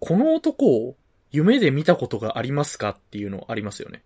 [0.00, 0.96] この男を
[1.30, 4.02] 夢で見たことがありますかっていうのありますよね。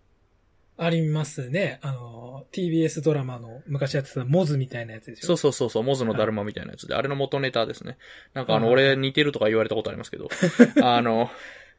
[0.77, 1.79] ありますね。
[1.83, 7.97] あの、TBS ドラマの昔やってたモズみたいなやつでしょそうそうそうそう、モズのだるまみたいなやつで、あれの元ネタですね。
[8.33, 10.29] なんかあの、はい俺似てるとか言われたことありますけど、
[10.81, 11.29] あの、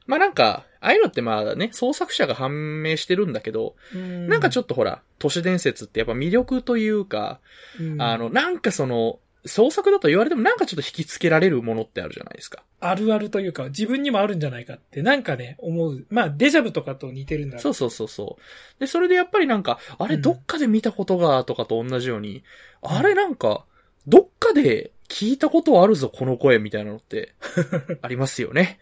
[0.07, 7.41] まあ、なんか、ああいうのってまあね、創作者が判明してるんだけど、なんかちょっっとほら、都市伝説ってやっぱ魅力というか、
[7.79, 12.63] とあの、なんかその、創作だと言われてもなんかちょっと引きつけられるものってあるじゃないですか。
[12.81, 16.07] あるあるというか、自分にもあるんじゃないかって、なんかね、思う。
[16.11, 18.81] まあ、デジャブとかと似てるんだろそうそうそうそう。
[18.81, 22.45] で、それでやっぱりなんか、あれうんどっかで見たことがとかと同じように、
[22.83, 23.65] あれなんか、
[24.07, 27.35] どっかで聞いたことあるぞ、この声みたいなのって、
[28.03, 28.79] ありますよね。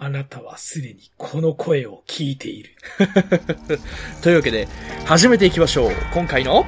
[0.00, 2.70] あなたはすでにこの声を聞いている。
[4.22, 4.68] というわけで、
[5.04, 5.92] 始めていきましょう。
[6.14, 6.64] 今回の、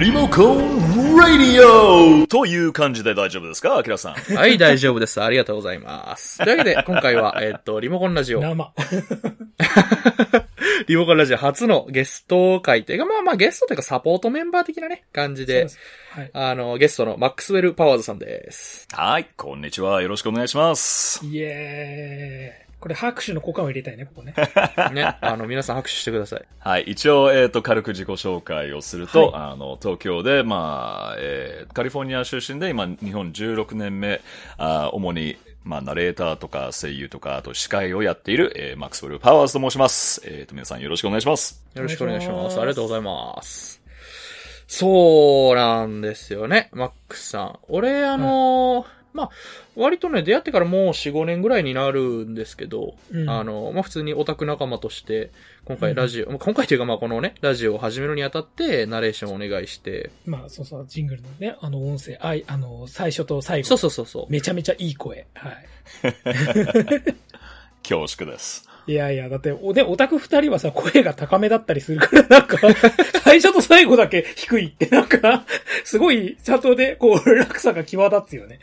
[0.00, 3.76] リモコンラディオという感じで大丈夫ですか？
[3.76, 4.14] アキラさん。
[4.14, 5.22] はい、大丈夫です。
[5.22, 6.38] ありがとうございます。
[6.42, 8.72] というわけで、今回は、 えっと、リモコンラジオ、生。
[10.88, 15.66] リモコンラジオ初のゲスト会というか、まあまあゲストというかサポートメンバー的なね、感じで、
[16.12, 16.30] はい。
[16.32, 18.88] あの、ゲストのマックスウェル・パワーズさんです。
[18.92, 20.00] はい、こんにちは。
[20.00, 21.20] よろしくお願いします。
[21.26, 22.69] イエーイ。
[22.80, 24.34] これ拍手の交換を入れたいね、ここね。
[24.94, 26.44] ね、あの、皆さん拍手してください。
[26.58, 34.22] はい、一応、えっ、と、軽く自己紹介をすると、はあの、東京で、まあ、えーカリフォルニア出身で、今、日本16年目、
[34.56, 40.22] あー主に、まあ、ナレーターとか声優とか、あと司会をやっている、えーマックスウェル・パワーズと申します。
[40.24, 41.62] えっ、と、皆さんよろしくお願いします。
[41.74, 42.58] よろしくお願いします。
[42.58, 43.80] ありがとうございます。
[44.66, 47.58] そうなんですよね、マックスさん。
[47.68, 49.30] 俺、あのーまあ、
[49.76, 55.30] 割とね、出会ってからもう4、5年ぐらいになるんですけど、うんあの、まあ、普通にオタク仲間として、
[55.64, 63.68] 今回ラジオ、まあ今回というかまあこのね、ラジオを始めるにあたって、ナレーションをお願いして、まあ、そうそう、ジングルのね、あの音声、あい、あの、最初と最後。
[63.68, 64.26] そうそうそうそう。
[64.28, 65.26] めちゃめちゃいい声。
[65.34, 65.56] はい。
[67.82, 68.68] 恐縮です。
[68.86, 72.58] いやいや、だって、お、で、オタク二人はさ、声が高めだったりするから、なんか、
[73.22, 75.44] 最初と最後だけ低いって、なんか、
[75.84, 78.60] すごい、ちゃんとね、こう、落差が際立つよね。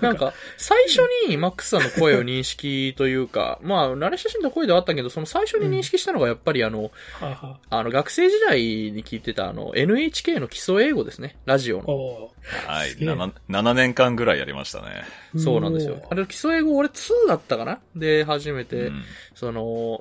[0.00, 0.98] なんか、最初
[1.28, 11.36] にマックスさんの声を認識というか、まあ、慣れ親しんだ声ではあったけど、その最初に認識したのがやっぱりあの、はあ、はあの、学生時代に聞いてたあの、NHK の基礎英語ですね。
[11.46, 11.90] ラジオあ、の。
[11.90, 12.32] お
[12.66, 15.04] はい、すげえ 7, 7年間ぐらいやりましたね。
[15.34, 16.02] ーそうなんですよ。
[16.10, 17.80] あれ、基礎英語俺2だったかな？
[17.96, 19.02] で、初めて、うん
[19.34, 19.53] その、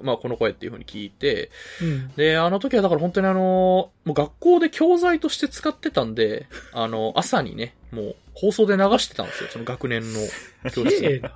[0.03, 2.12] まあ、この声っていう風に聞いて、うん。
[2.16, 9.49] で、あの時はだから本当にあの、もう学校で教材として使ってたんで、あの、朝にね、もう放送で流してたんですよ。
[9.51, 10.19] その学年の
[10.71, 10.91] 教室で。
[10.97, 11.31] 綺麗な。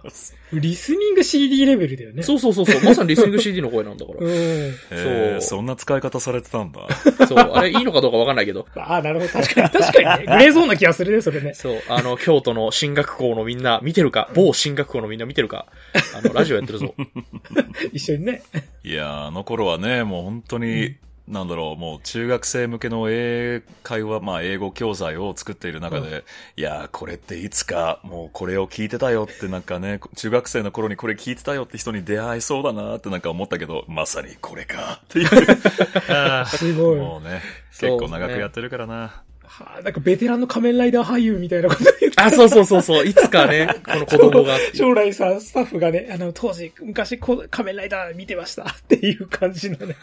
[0.53, 2.24] リスニング CD レベルだよね。
[2.24, 2.81] そうそうそうそう。
[2.84, 4.19] まさにリスニング CD の声なんだから。
[4.19, 4.31] うん。
[4.31, 6.88] えーそうそんな使い方されてたんだ。
[7.28, 7.38] そう。
[7.38, 8.66] あれいいのかどうかわかんないけど。
[8.75, 9.31] ああ、なるほど。
[9.31, 10.34] 確かに、確かにね。
[10.38, 11.53] グレーゾーンな気がするね、それね。
[11.53, 11.81] そう。
[11.90, 15.68] あの、京都の進学校のみんな見てるか、某進学校のみんな見てるか、
[16.16, 16.96] あの、ラジオやってるぞ。
[17.94, 18.41] 一緒にね。
[18.84, 20.96] いやー、あの頃はね、もう本当に、
[21.28, 26.24] なんだろう、もう中学生向けの英会話、まあ英語教材を作っている中で、
[26.56, 35.28] いやー、これっていつか、もうこれを聞いてたよってなんかね、中学生の頃にこれ聞いてたよって人に出会いそうだなってなんか思ったけど、まさにこれかっていう。
[36.48, 36.96] すごい。
[36.96, 39.24] もうね、結構長くやってるからな。
[39.47, 43.06] はあ、なんかベテランの仮面ライダー俳優みたいなこと言ってあ、そうそうそうそう。
[43.06, 44.58] いつかね、この子供が。
[44.74, 49.96] 将来さ、スタッフがね、あの、当時、昔こう、仮面ライダー見てましたっていう感じのね。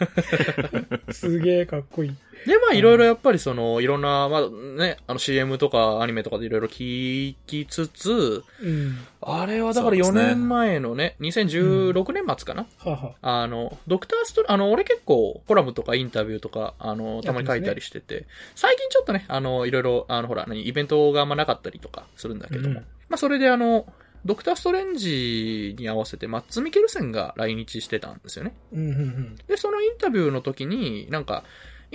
[1.11, 2.15] すげえかっこいい。
[2.45, 8.97] で、まあ、いろいろやっぱりその、いろんな、まあね、あの CM とかアニメとかでいろいろ聞きつつ、うん。
[9.21, 10.35] あれはだから4そうですね。
[10.35, 13.47] 年前のね、2016年末かな、はあ、はあ。
[13.47, 22.85] の、ドクターストあの、俺結構コラムとかインタビューとか、あの、たまに書いたりしてて、最近ちょっとね、あの、いろいろ、あの、ほら、何、イベントがあんまなかったりとかするんだけども、うん。
[23.09, 23.87] まあ、それであの、
[24.25, 28.55] ドクターストレンジに合わせてマッツ・ミケルセンが来日してたんですよね。
[28.73, 29.35] うん、うん、うん。
[29.47, 31.43] で、そのインタビューの時に、なんか、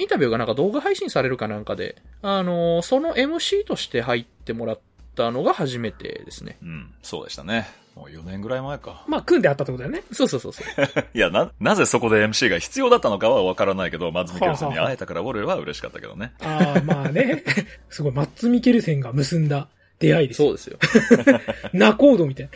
[0.00, 4.81] インタビューがなんか動画配信されるかなんかで、あの、その MC として入ってもらっ
[5.15, 6.56] たのが初めてですね。
[6.62, 7.69] うん、そうでしたね。
[7.94, 9.05] もう4年ぐらい前か。
[9.09, 10.03] まあ、組んであったってことだよね。
[10.10, 10.66] そうそうそうそう。
[11.13, 16.33] いや、な、なぜそこで MC が必要だったのかはわからないけど、マズミケルさんに会えたから俺は嬉しかったけどね。
[16.41, 17.45] ああ、まあね。
[17.91, 20.48] すごい、マッツ・ミケルセンが結んだ出会いですよ。
[20.48, 20.78] そうですよ。
[21.75, 22.51] ナコードみたいな。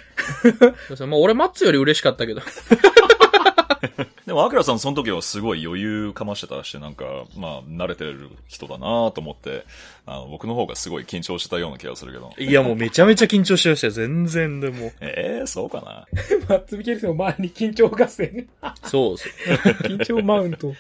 [0.89, 2.41] そうそうまあ俺マッツより嬉しかったけど。
[4.35, 7.05] でも、アキラさんその時はすごい余裕かましてたし、なんか、
[7.37, 9.65] まあ、慣れてる人だなと思って、
[10.07, 12.33] あの、僕の方がすごい緊張してたような気がするけど。
[12.37, 13.93] いやもうめちゃめちゃ緊張してましたよ。
[13.93, 14.91] 全然でも。
[15.01, 16.07] ええそうかな
[16.49, 18.49] マッツ・ミケルセンを前に緊張合戦。
[18.83, 19.33] そそうそう。
[19.87, 20.75] 緊張マウント。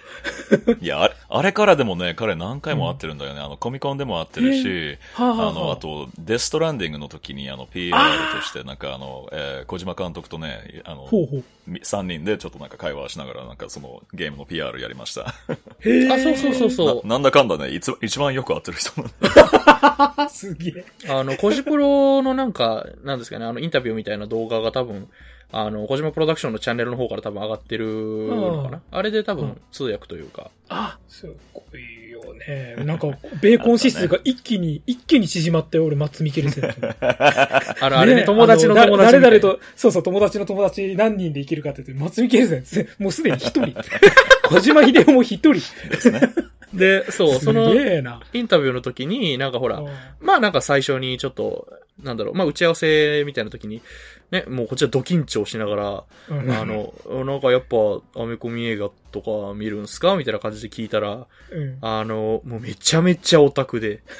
[0.80, 3.40] いや、あれ、あれからでもね、彼何回も会ってるんだよね。
[3.40, 7.96] あの、コミコンでも会ってるし、はあ、はあ、あの、あと、デストランディングの時に、あの、PR
[8.36, 11.44] として、なんかあの、えー小島監督とね、あの、ほうほう。
[11.66, 15.34] み三人でちょっとなんか会話しながら、なんかそのゲームの PR やりました。
[15.80, 16.12] へえ。
[16.12, 17.06] あ、そうそうそうそう。
[17.06, 20.84] ななんだかんだね、いつ、一番よく会ってる人なん すげえ。
[21.08, 25.08] あの、コジプロのなんか、なんですかね、あの、インタビューみたいな動画が多分、
[25.56, 28.80] あの、小島プロダクションのチャンネルの方から多分上がってるのかな？
[28.90, 30.50] あれで多分うん通訳というか。
[30.68, 32.74] あ、すごいよね。
[32.84, 33.06] なんか、
[33.40, 36.74] ベーコン指数が一気に、一気に縮まって、俺、マッツ・ミケルセンと。
[37.00, 43.74] あの、あれね、ね友達の友達誰々と、そうそう、友達の友達何人で生きるかって言って、松見ケルセもうすでに一人。
[44.48, 45.52] 小島秀夫も一人。
[45.52, 45.60] で
[46.00, 46.20] すね。
[46.72, 47.72] で、そう、その。
[47.72, 49.88] インタビューの時に、なんかほら、うん
[50.20, 51.68] まあなんか最初にちょっと、
[52.02, 53.82] なんだろう、まあ打ち合わせみたいな時に、
[54.34, 56.50] ね、もうこっちはド緊張しながら、うん。
[56.50, 56.92] あの、
[57.24, 57.76] なんかやっぱ
[58.20, 58.90] アメコミ映画
[59.22, 60.16] とか見るんすか？
[60.16, 61.78] みたいな感じで聞いたら、うん。
[61.80, 64.02] あの、もうめちゃめちゃオタクで。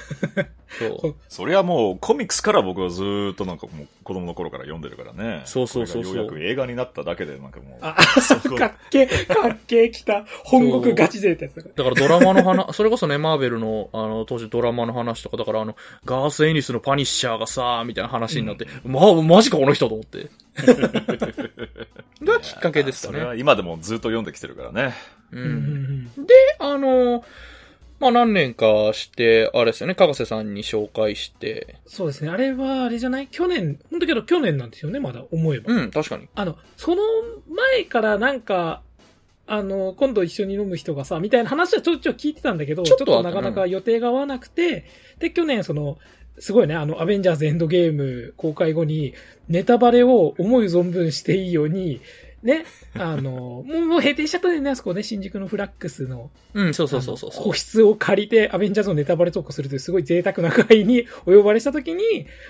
[0.78, 1.14] そう。
[1.28, 5.42] それはもうコミックスから僕はずーっとなんかもう子供の頃から読んでるからね。
[5.44, 7.78] そうそうそうそうようやく映画になっただけでなんかもう。
[7.80, 10.24] あ、そこかっけえ、かっけえ来た。
[10.44, 20.28] 本国ガチ勢ってやつだか だからドラマの話、それこそね、マーベルの、あの、当時ドラマの話とか、だからあの、ガース・エニスのパニッシャーがさ、みたいな話になって、まあ、マジかこの人と思って。
[22.24, 23.18] がきっかけですかね。
[23.18, 24.94] それは今でもずっと読んできてるからね。
[25.32, 25.36] う。
[25.38, 26.10] んん
[26.58, 27.24] あの、
[28.00, 32.30] まあ何年かして、あれですよね、かがせさんに紹介して、そうですね。
[32.30, 33.28] あれは、あれじゃない？
[33.28, 35.72] 去年、ほんとけど去年なんですよね、まだ思えば。
[35.72, 36.28] うん、確かに。
[36.34, 37.02] あの、その
[37.48, 38.82] 前からなんか、
[39.46, 44.86] あの、今度一緒に飲む人がさ、みたいな話はちょっと聞いてたんだけど、ちょっとなかなか予定が合わなくて、
[45.18, 45.98] で、去年その、
[46.38, 49.14] すごいね、あの、アベンジャーズエンドゲーム公開後に、
[49.48, 52.00] ネタバレを思い存分していいように、
[52.44, 57.54] ね、あの、もう、もう閉店しちゃったんだよね、あそこね、新宿のフラックスのうん、そうそうそうそうあの個そう。
[57.56, 62.02] 室を借りてアベンジャーズのネタバレトークするというすごい贅沢な会に お呼ばれした時に、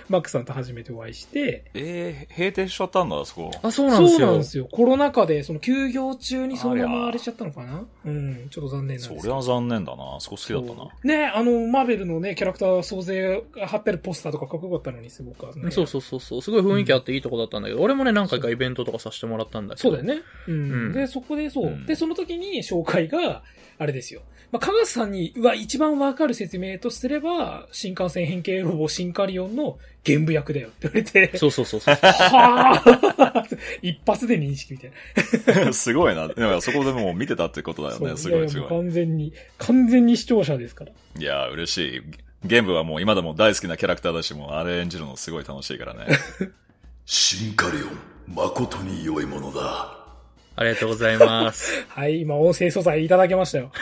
[0.08, 3.50] マックさんと初めてお会いして、えー、閉店しちゃったんだ、あそこ。
[3.62, 4.18] あ、そうなんですよ。
[4.18, 4.68] そうなんですよ。
[4.70, 7.86] コロナ禍で、その休業中にそのままあれしちゃったのかな？
[8.04, 10.16] うん、ちょっと残念なんですけどそれは残念だな。
[10.16, 10.76] あそこ好きだったな。
[10.76, 15.70] そうね、あの、マーベルのね、キャラクター総勢が貼ってあるポスターとかかっこよかったのに、すごく、ね。
[15.70, 16.42] そうそうそうそう。
[16.42, 19.83] すごい雰囲気あっていいとこだったんだけど、俺もね、何回かイベントとかさせてもらったんだけど。
[19.84, 20.22] そうだよね。
[20.48, 20.54] うん。
[20.54, 23.42] うんで、そこでそう、うんで、その時に紹介が、
[23.78, 24.22] あれですよ。
[24.52, 31.94] まあ、かがさんに、は一番わかる説明とすれば、新幹線変形ロボシンカリオンの原部役だよって言われて、そうそうそうそう。
[31.96, 35.72] はぁ一発で認識みたいな。
[35.74, 36.28] すごいな。
[36.28, 38.16] でもそこでもう見てたってことだよね。
[38.16, 38.68] すごいすごい。
[38.68, 40.92] 完全に、完全に視聴者ですから。
[41.18, 42.02] いや、嬉しい。
[42.44, 46.06] ゲームはもう今でも大好きなキャラクターだし、もうあれ演じるのすごい楽しいからね。
[47.06, 50.04] シンカリオン、誠に良いものだ。
[50.56, 51.84] ありがとうございます。
[51.90, 53.72] はい、今音声素材いただけましたよ。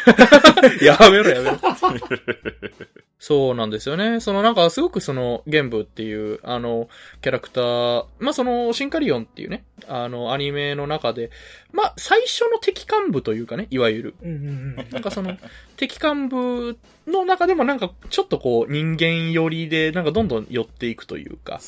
[0.81, 1.59] やめろやめろ。
[3.19, 4.19] そうなんですよね。
[4.21, 6.89] そのなんかすごくその、玄武っていう、あの、
[7.21, 11.31] キャラクター、まあその、シンカリオンっていうね、あの、アニメの中で、
[11.73, 14.15] まあ最初の敵幹部というかね、いわゆる。
[14.23, 14.47] うんうん
[14.79, 14.91] うん。
[14.91, 15.37] なんかその、
[15.77, 21.61] 敵幹部の中でもなんかちょっとこう、人間寄りで、なんかどんどん寄っていくというか。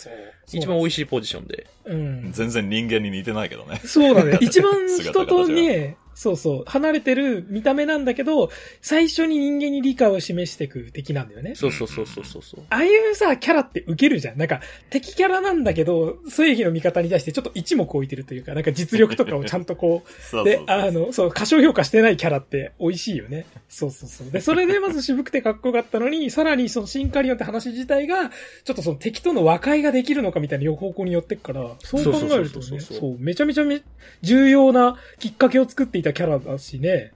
[0.52, 1.06] 一番美味しい。
[1.06, 1.66] ポジションで。
[1.84, 2.32] うん。
[2.32, 3.80] 全然人間に似てないけどね。
[3.84, 4.38] そうだね。
[4.42, 8.50] 一番人姿とね、そうそう、離れてる見た目なんだけど、
[8.80, 11.54] 最初に人間に理解を示していく敵なんだよね。
[11.54, 12.64] そうそうそうそうそうそう。
[12.70, 14.38] ああいうさ、キャラって受けるじゃん。
[14.38, 20.08] なんか、敵キャラなんだけど、正義の味方に対してちょっと一目置いてるというか、なんか実力とかをちゃんとこう、
[20.44, 23.46] でそうそう、あの、そう、過小評価してないキャラって美味しいよね。
[23.68, 24.30] そうそうそう。
[24.30, 28.30] で、それでまず渋くてかっこよかったのに、さらにそのシンカリオンって話自体が、
[28.64, 33.82] ちょっとその敵との和解ができるのかみたいな方向に寄ってくから、そう考えるとね、そうめちゃめちゃめ
[34.22, 37.12] 重要なきっかけを作っていたキャラだしね。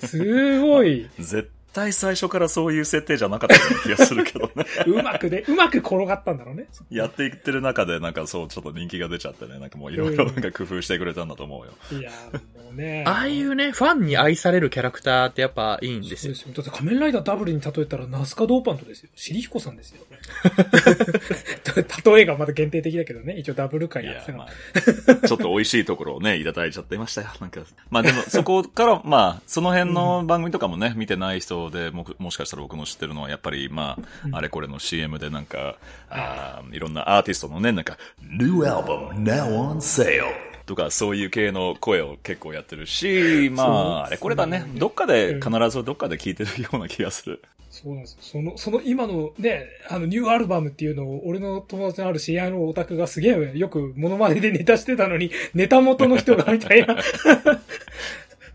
[0.00, 4.64] すごい、 絶対最初からそういう設定じゃなかったような気がするけどね。
[4.86, 6.66] うまくで、うまく転がったんだろうね。
[6.90, 12.00] やっていってる中でなんかそう、ちょっと人気が出ちゃってね、なんかもういろいろなんか工夫してくれたんだと思うよ。
[12.00, 13.04] いや、もうね。
[13.06, 16.54] ああいうね、ファンに愛されるキャラクターってやっぱいいんですよそうで。
[16.54, 16.62] すよ。
[16.62, 19.10] だって仮面ライダーダブルに例えたらナスカドーパントですよ。
[19.14, 20.02] シリヒコさんですよ。
[22.04, 23.34] 例えがまだ限定的だけどね。
[23.38, 27.28] 一応ダブル回いややってた、からまあ、ちょっと美味しいところをね、いただいちゃってましたよ。
[27.40, 27.60] なんか、
[27.90, 33.98] まあでも、そこから、まあ、その辺の番組とかもね、見てない人でも、もしかしたら僕の知ってるのは、やっぱり、ま
[34.32, 35.76] あ、あれこれの CM でなんか、
[36.08, 40.24] あーいろんなアーティストのね、なんか、New album now on sale.
[40.66, 44.64] とか、そういう系の声を結構やってるし、まあ、あれこれだね。
[44.76, 47.42] どっかで、必ずどっかで聞いてるような気がする。
[47.70, 48.18] そうなんですよ。
[48.20, 56.96] その、その今のね、あの、ニューアルバムっていうのを、俺の友達のある知り合いのオタクがすげえよくモノマネでネタしてたのに、ネタ元の人がみたいな。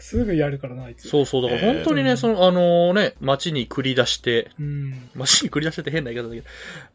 [0.05, 1.07] すぐやるからな、あいつ。
[1.09, 5.09] そうそう、だから本当にね、えーその、あのね、街に繰り出して、うん。
[5.15, 6.47] 街に繰り出してって変な言い方だけど、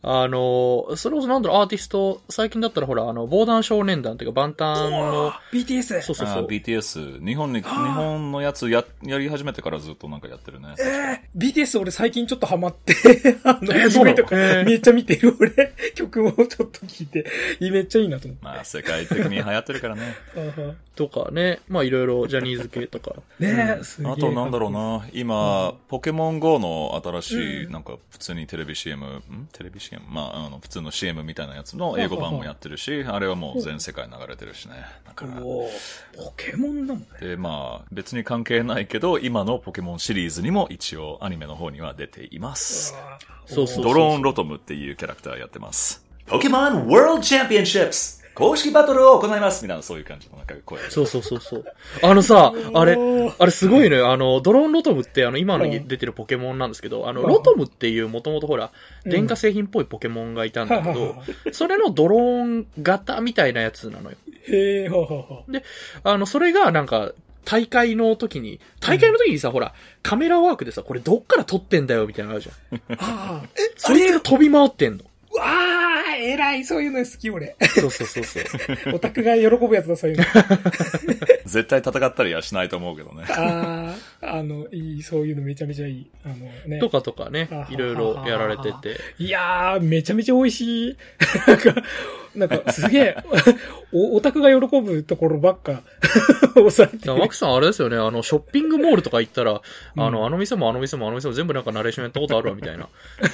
[0.03, 6.03] あの、それこそなんだろう、アーティスト、最近だったらほら、あの、防弾少年団っていうか、万端の、BTS!
[6.03, 6.47] そうそうそう。
[6.47, 10.69] BTS、日本に、日本のやつや、やり始めてからずっとなんかやってるね。
[10.79, 12.95] えー、BTS 俺最近ちょっとハマって、
[13.43, 14.17] あの、えーそうなの？
[14.17, 17.27] とかへーめっちゃ見てる俺、 曲もちょっと聞いて、
[17.61, 18.45] めっちゃいいなと思って。
[18.45, 20.15] まあ、世界的に流行ってるからね。
[20.37, 23.15] あはとかね、まあいろいろジャニーズ系とか。
[23.39, 29.49] ねえ、すげえあとなんだろうな、今、ポケモン GO の新しい、うんなんか普通にテレビ CM、ん？
[29.53, 30.05] テレビ CM?
[30.09, 34.75] まあ、あの、普通の CM みたいなやつの英語版もやってるし、あれはもう全世界流れてるしね。
[35.07, 35.33] だから。
[35.41, 35.69] ポ
[36.37, 37.07] ケモンだもんね。
[37.21, 42.95] で、まあ、別に関係ないけど、今のポケモンシリーズにも一応アニメの方には出ています。
[43.47, 46.05] そうそうドローンロトムっていうキャラクターやってます。
[46.27, 50.79] ポケモン World Championships 公式バトルを行いますみたいなそういう感じのなんか声。
[50.91, 51.65] そうそうそうそう。
[52.03, 52.97] あのさ、あれ
[53.39, 54.13] あれすごいのよ。
[54.13, 58.71] あの、ドローンロトムってあの、今の出てるポケモンなんですけど、あの、うんロトムっていうもともとほら、
[59.05, 61.17] うん電化製品っぽいポケモンがいたんだけど
[61.53, 64.17] それのドローン型みたいなやつなのよ。
[64.49, 65.45] へえ、ははは。
[66.05, 67.13] あの、それがなんか、
[67.45, 72.81] 大会の時に、大会の時にさ、ほら、カメラワークでさ、これどっから撮ってんだよみたいなのあるじゃん。
[72.99, 73.49] ああ。
[73.77, 75.05] そいつが飛び回ってんの。
[75.37, 75.80] わあ、
[76.21, 77.57] 偉い、そういうの好き、俺。
[77.75, 78.45] そうそうそうそう。
[78.95, 80.25] オタクが喜ぶやつだ、そういうの。
[81.47, 83.25] 絶対戦ったりはしないと思うけどね。
[83.29, 86.11] ああ、あの、いい、そういうのめちゃめちゃいい。
[86.25, 86.35] あの
[86.67, 86.79] ね。
[86.79, 88.97] とかとかねいろいろやられてて。
[89.19, 90.97] いやー、めちゃめちゃ美味しい。
[91.49, 91.75] なんか、
[92.35, 93.17] なんか、すげえ、
[93.93, 95.83] お、オタクが喜ぶところばっか、
[96.55, 102.89] 抑えてるだからマックさんあれですよね、あの、ショッピングモールとか行ったら、うんあの、あの店もあの店もあの店も全部なんかナレーションやったことあるわ、みたいな。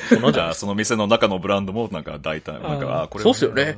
[0.09, 3.77] そんなんじゃあ、その店の中のブランドもなんか大体、なんか、あ、これそうっすよね。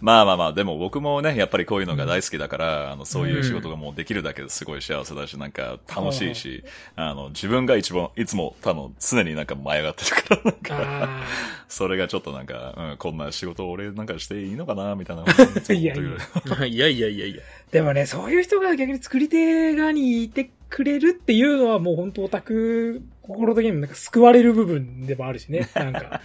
[0.00, 6.64] まあまあまあ、でも僕もね、やっぱりこういうのが大好きだから、あの、そういう仕事がもうできるだけですごい幸せだし、なんか楽しいし、
[6.94, 11.24] あの、自分が一番、いつも多分常になんか舞い上がってるから、なんか、あ
[11.68, 15.24] それがちょっとなんか、うん、こんな仕事俺なんかしていいのかな、みたいな。
[15.74, 15.94] いや
[16.66, 17.42] いやいやいや。
[17.70, 25.70] でもね、そういう人が逆に作り手側にいてくれるっていうのはもう本当オタク、心的にもなんか救われる部分でもあるしね。
[25.74, 26.20] なんか、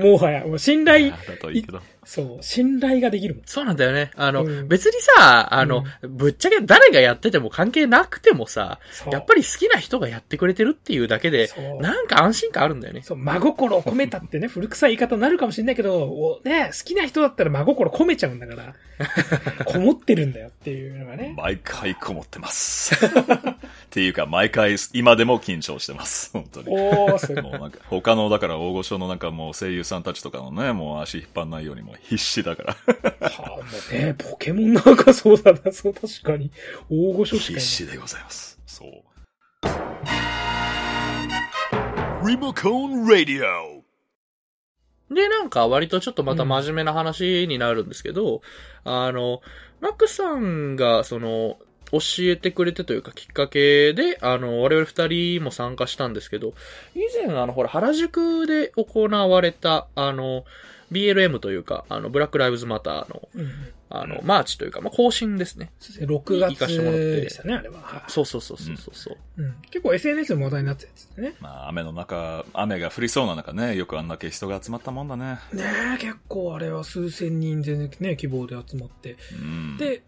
[0.00, 1.66] もはや、もう信頼、いい。
[2.02, 3.44] そう、信頼ができるもん。
[3.44, 4.10] そうなんだよね。
[4.16, 8.80] あの、うん別にさ、あの、ぶっちゃけ誰がやってても関係なくてもさ、
[9.12, 13.02] やっぱり好きな人がやってくれてるっていうだけでなんか安心感あるんだよね。
[13.02, 18.74] そう、真心を込めたってね、 古臭い言い方になるかもしれないけど、おね、好きな人だったら真心込めちゃうんだから、
[19.66, 21.34] こもってるんだよっていうのがね。
[21.36, 22.94] 毎回こもってます。
[23.90, 26.30] っていうか、毎回、今でも緊張してます。
[26.32, 26.66] 本当に。
[26.68, 27.42] おー、すごい。
[27.42, 32.74] もうなんか、他の、だから大御所のなんかもう声優さんたちとかのね、もう足引っ張んないようにもう必死だから。
[32.74, 32.78] は
[33.46, 36.52] あ、もうね、ポケモンなんかそうだな、そう確かに。
[36.88, 37.60] 大御所しかいない。
[37.62, 38.60] 必死でございます。
[38.64, 38.90] そう。
[42.28, 43.82] リモコン・ラディオ
[45.12, 48.42] で、なんか割とちょっとまた真面目な話になるんですけど、
[48.84, 49.40] あの、
[49.80, 51.58] マックさんが、その、
[51.92, 56.54] 教えてくれてというかきっかけで、あの、我々二人も参加したんですけど、
[56.94, 60.44] 以前あの、ほら、原宿で行われた、あの、
[60.92, 63.50] BLM というか、あの、ブラックライブズマターの、うん。
[63.92, 65.72] あの、マーチというか、まあ、行進ですね。
[65.80, 67.80] そうですね6行かしてもらって月でしたね、あれは。
[67.80, 69.42] はいそうそうそうそうそうそう。
[69.42, 69.54] うん。
[69.70, 71.34] 結構 SNS でも話題になってたやつだね。
[71.40, 75.38] まあ、雨の中、雨が降りそうな中ね、よくあんだけ人が集まったもんだね。
[75.52, 75.64] ね
[75.96, 79.16] え、結構あれは数千人全然ね、希望で集まって。
[79.32, 79.76] うん。
[79.76, 80.02] で、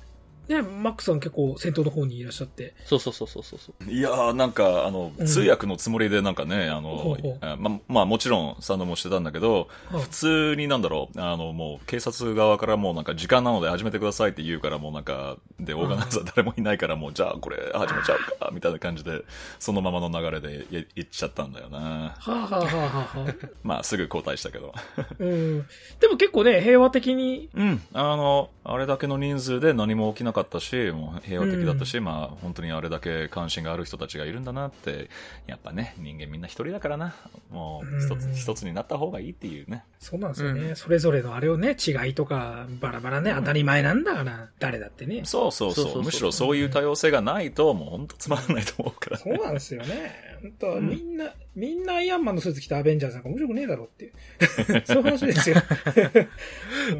[0.48, 2.74] ね、マックさん結構先頭の方にいらっしゃって。
[2.84, 3.90] そうそうそうそうそうそう。
[3.90, 19.22] いやー、なんか、あの、うん通訳のつもりでなんかね、あのほうほう、あま、まあもちろん、賛同もしてたんだけど、はい普通になんだろう、あの、もう、警察側からもうなんか、時間なので始めてくださいって言うから、もうなんか、で、オーガナイザー誰もいないから、もう、じゃあこれ始めちゃうか、みたいな感じで、
[19.58, 21.78] そのままの流れでい行っちゃったんだよな。
[21.78, 24.74] はあ、はあはあはあはあ、まあ、すぐ交代したけど。
[25.18, 25.66] うん。
[26.00, 27.82] でも結構ね、平和的に、うん。
[27.92, 35.10] あの、あれだけの人数で何も起きなかったし、もう平和的だったし、まあ、本当にあれだけ関心がある人たちがいるんだなって、
[35.46, 37.14] やっぱね、人間みんな一人だからな。
[37.50, 39.84] もう、一つ、うん一つになった方がいいっていうね。
[39.98, 40.60] そうなんですよね。
[40.60, 45.22] うんそれぞれのあれをね、違いとか、バラバラね、当たり前なんだから、誰だってね。
[45.24, 50.32] そうそうそうむしろそういう多様性がないと、もう本当つまらないと思うから、そうなんですよね。
[50.42, 54.12] 本当みんな、みんなアイアンマンのスーツ着たアベンジャーズなんか面白くねえだろっていう。
[54.84, 55.56] そういう話ですよ。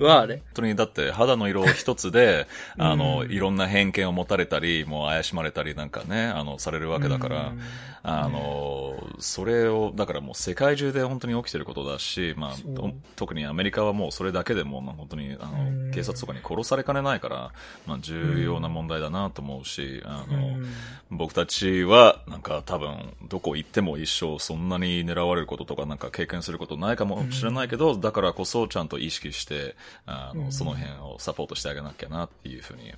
[0.01, 0.37] まあね。
[0.37, 2.47] 本当にだって肌の色一つで、
[2.79, 3.33] あの、うん。
[3.33, 7.61] いろんな偏見を持たれたり、もう怪しまれたりなんかね、あの、されるわけだから、うん。
[8.05, 12.55] あの、それを、だからもう世界中で本当に起きてることだし、まあ
[13.15, 15.89] 特にアメリカはもうそれだけでも、まあ本当に、あうん。
[15.89, 17.53] の、警察とかに殺されかねないから、
[17.87, 20.67] まあ重要な問題だなと思うし、あの、うん。
[21.11, 29.77] 僕たちは、なんか多分、どこ行っても一生そんなに狙われることとか、なんか経験することないかもしれないけど、だからこそちゃんと意識して、
[30.07, 30.53] あの、うん。
[30.53, 32.97] その辺をサポートしてあげなきゃなっていうふうに、うん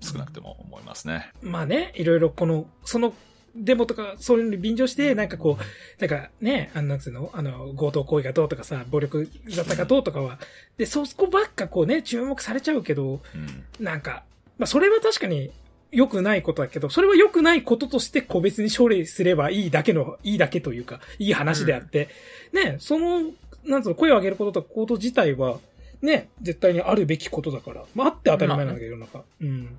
[0.00, 1.32] 少なくても思いますね。
[1.42, 3.14] まあね、いろいろこの、その、
[3.58, 10.38] デモとか、そういうのに便乗して、なんかこう、なんかね、あの、なんつうの、あの、強盗行為がどうとかさ、暴力だったかどうとかは、
[10.76, 13.64] で、そこばっかこうね、注目されちゃうけど、うん。
[13.84, 14.24] なんか、
[14.58, 15.50] まあそれは確かに
[15.90, 22.08] 良くないことだけど、それは良くないこととして個別に処理すればいいだけの、いいだけというか、いい話であって、
[22.52, 23.30] ね、その、
[23.64, 25.58] なんつうの、声を上げることとか行動自体は、
[26.02, 29.24] ね、絶対にあるべきことだから、まああって当たり前なんだけど、世の中。
[29.40, 29.78] うん。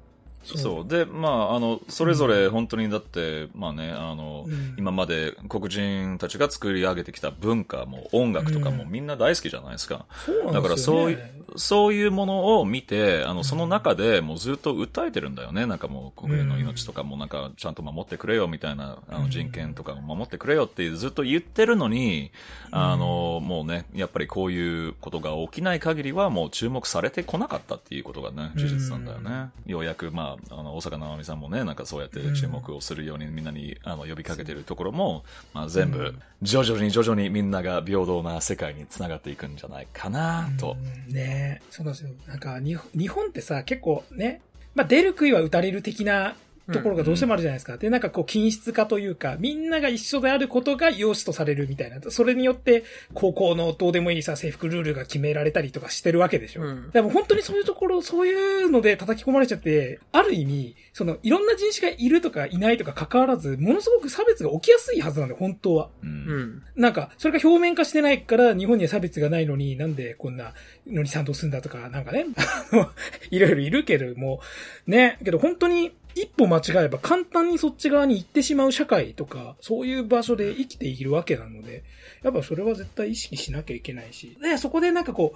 [0.56, 0.88] そう。
[0.88, 10.06] で、まあ、あの、それぞれ本当にだって、まあね、あの、うん今まで黒人たちが作り上げてきた文化も音楽とかもうんみんな大好きじゃないですか。
[10.26, 10.78] そうなんだから。
[10.78, 11.20] そういう、
[11.56, 15.66] そういうものを見て、あの、その中でもうずっと訴えてるんだよね。
[15.66, 22.32] なんかもう国民の命とかもなんかちゃんと守ってくれよみたいな、あの人権とかも守ってくれよってずっと言ってるのに、
[22.72, 29.50] あの、もうね、やっぱりこういうことが起きない限りはもう注目されてこなかったっていうことがね、事実なんだよね。
[29.66, 40.78] ようやく、まあ、あの、大阪直美さんもね、なんかそうやって注目をするようにみんなにあの呼びかけてるところも、まあ全部、徐々に徐々にみんなが平等な世界につながっていくんじゃないかなと。
[41.08, 42.10] うんねそうなんですよ。
[42.28, 44.42] なんか、日本ってさ、結構ね、
[44.76, 46.36] まあ、出る杭は打たれる的な
[46.72, 47.78] ところがどうしてもあるじゃないですか。
[47.78, 52.00] で、なんかこう、均質化というか、みんなが一緒であることが良しとされるみたいな。
[52.10, 52.84] それによって、
[53.14, 56.64] 高校のどうでもいいさ、制服ルールが決められたりとかしてるわけでしょ。
[56.64, 65.90] うんでも本当にそういうところ、そういうので叩き込まれちゃって、ある意味、その、いろんな人種がいるとかいないとか関わらず、ものすごく差別が起きやすいはずなんだよ、本当は。
[66.04, 66.64] うんうん。
[66.76, 70.54] なんか、それが表面化してないから、日本には差別がないのに、なんでこんな
[70.86, 72.90] のに賛同するんだとか、なんかね、あ の
[73.32, 74.42] いろいろいるけれども、
[74.86, 81.84] ね、けど本当に一歩間違えば簡単にそっち側に行ってしまう社会とか、そういう場所で生きているわけなので、
[82.24, 85.36] やっぱそれは絶対意識しなきゃいけないし、ね、そこでなんかこ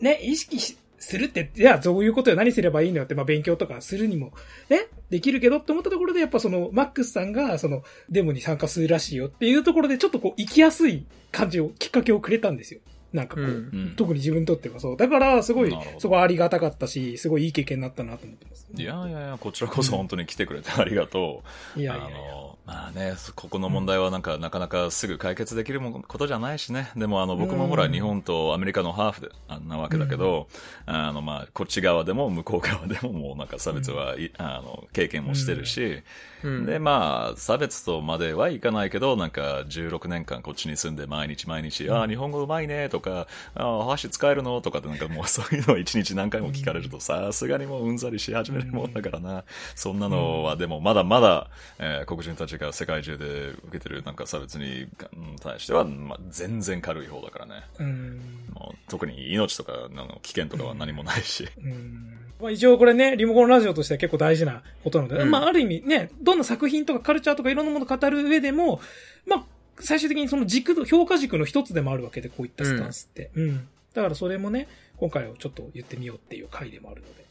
[0.00, 4.32] う、ね、意識しするって、じゃあどういうことよ、何すればいいのよって、まあ勉強とかするにも、
[4.70, 12.80] ね、できるけどって思ったところで、やっぱその、マックスさんが、その、デモに参加するらしいよっていうところで、ちょっとこう、行きやすい感じを、きっかけをくれたんですよ。
[13.12, 13.52] なんかこう、うんう
[13.90, 14.96] ん特に自分にとってはそう。
[14.96, 18.66] だから、すごいそこはありがたかったし、すごいいい経験になったなと思ってます。
[18.74, 21.42] いやいやいや、こちらこそ本当に来てくれてありがと
[21.76, 21.80] う。
[21.80, 22.16] いやいやいや。
[22.16, 26.90] あの、まあね、ここの問題はなんか、なかなかすぐ解決できるもことじゃないしね。
[26.96, 30.48] でもあの、僕もほら、うん日本とアメリカのハーフで、あなわけだけど、
[30.86, 36.02] あの、まあ、こっち側でも向こう側でももうなんか差別は、いあの、経験もしてるし、
[36.42, 36.66] うん。
[36.66, 44.60] で、まあ、差別とまではいかないけど、なんか、16年間こっちに住んで毎日毎日、ああ、日本語うまいね、とか、ああ、箸使えるの？
[44.60, 49.44] とかってなんかもう そういうのを一日何回も聞かれると、さすがにもううんざりし始めるもんだからな。
[49.74, 57.62] そんなのはでもまだまだ、えー黒人たちが世界中で受けてるなんか差別にうん対しては、まあ、全然軽い方だからね。
[57.78, 58.20] うん。
[58.52, 61.48] もう特に命とかの危険とかは何もないし。
[61.58, 62.11] うん。
[62.42, 68.80] まあ一応これね、リモコンラジオとしては結構大事なことなので、うんまあある意味ね、どんな作品とかカルチャーとかいろんなものを語る上でも、
[69.26, 69.44] まあ、
[69.78, 73.30] 最終的にその軸の、評価軸の一つでもあるわけで、こういったスタンスって。
[73.36, 73.68] うん。
[73.94, 77.22] だからそれもね、今回はちょっと言ってみようっていう回でもあるので。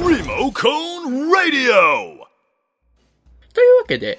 [0.00, 2.26] Remocone Radio!
[3.54, 4.18] というわけで、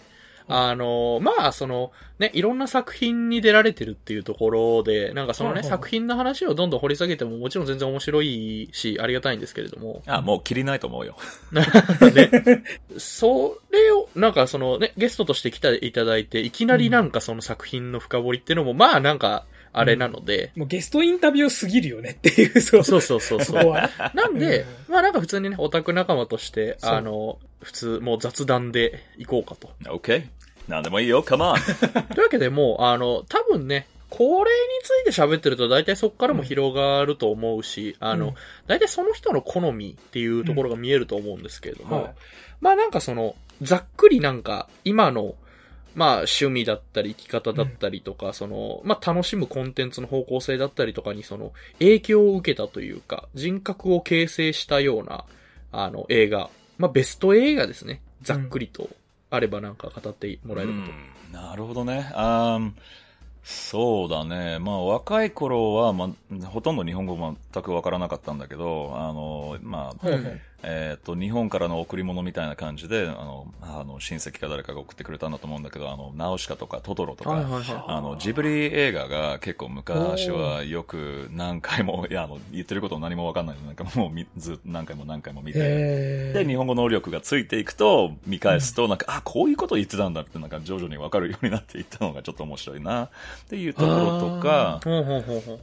[0.54, 11.16] あの、まあ、その、ね、いろんな作品に出られてるっていうところで、なんかそのね、はいはい作品の話をどんどん掘り下げてももちろん全然面白いし、ありがたいんですけれども、あ、もう切りないと思うよ。
[11.52, 12.64] ね、
[12.98, 22.84] それを、なんかそのね、ゲストとして来ていただいて、いきなりなんかその作品の深掘りっていうのも、まあなんか、あれなので、もうゲストインタビューすぎるよねっていう、そう。
[22.84, 23.60] そうそうそうそう。
[23.60, 23.90] そこは。
[24.14, 29.72] なんで、うまあなんか普通にね、オタク仲間として、そうあの、普通、もう雑談で行こうかと。
[29.86, 30.28] OK?
[30.68, 31.58] なんでもいいよ、come on!
[32.14, 38.34] というわけでもう、あの、多分ね、これについて喋ってると大体そこからも広がると思うし、あの、うん
[38.68, 42.14] 大体その人の好みっていうところが見えると思うんですけれども、はい。
[42.60, 45.36] まあなんかその、ざっくりなんか、今の、
[45.96, 55.24] まあ趣味だったり生き方だったりとか、その、まあ楽しむコンテンツの方向性だったりとかにその、影響を受けたというか、人格を形成したような、
[55.72, 58.02] あの、映画、まあベスト映画ですね。
[58.22, 58.90] ざっくりと
[59.32, 60.92] あればなんか語ってもらえること。
[60.92, 62.12] うんなるほどね。
[62.14, 62.72] あー
[63.44, 64.60] そうだね。
[64.60, 66.12] まあ、若い頃は、ま
[66.44, 67.18] あ、ほとんど日本語
[67.54, 70.42] 全くわからなかったんだけど、あの、まあ、はいはい。
[70.64, 83.56] えっ、と、日本からの贈り物みたいな感じで、あの、あの、親戚か誰かが送ってくれたんだと思うんだけど、あの、ナウシカとかトトロとか、はいはいはあの、ジブリ映画が結構昔はよく何回も、 いや、あの、言ってること何もわかんない。
[83.58, 93.10] のなんかもうみず何回も何回も見て、へで、日本語能力がついていくと、見返すと、なんか、あ、こういうこと言ってたんだって、なんか徐々にわかるようになっていったのがちょっと面白いな、っ
[93.50, 94.80] ていうところとか。